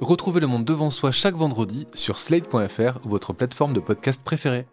Retrouvez 0.00 0.40
le 0.40 0.46
monde 0.46 0.66
devant 0.66 0.90
soi 0.90 1.10
chaque 1.10 1.36
vendredi 1.36 1.86
sur 1.94 2.18
slate.fr 2.18 2.98
ou 3.04 3.08
votre 3.08 3.32
plateforme 3.32 3.72
de 3.72 3.80
podcast 3.80 4.20
préférée. 4.22 4.66